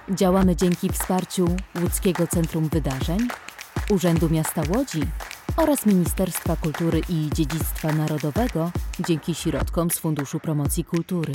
Działamy 0.09 0.55
dzięki 0.55 0.89
wsparciu 0.89 1.47
Łódzkiego 1.81 2.27
Centrum 2.27 2.69
Wydarzeń, 2.69 3.19
Urzędu 3.89 4.29
Miasta 4.29 4.61
Łodzi 4.75 5.01
oraz 5.57 5.85
Ministerstwa 5.85 6.55
Kultury 6.55 7.01
i 7.09 7.29
Dziedzictwa 7.33 7.93
Narodowego 7.93 8.71
dzięki 9.07 9.35
środkom 9.35 9.91
z 9.91 9.99
Funduszu 9.99 10.39
Promocji 10.39 10.83
Kultury. 10.83 11.33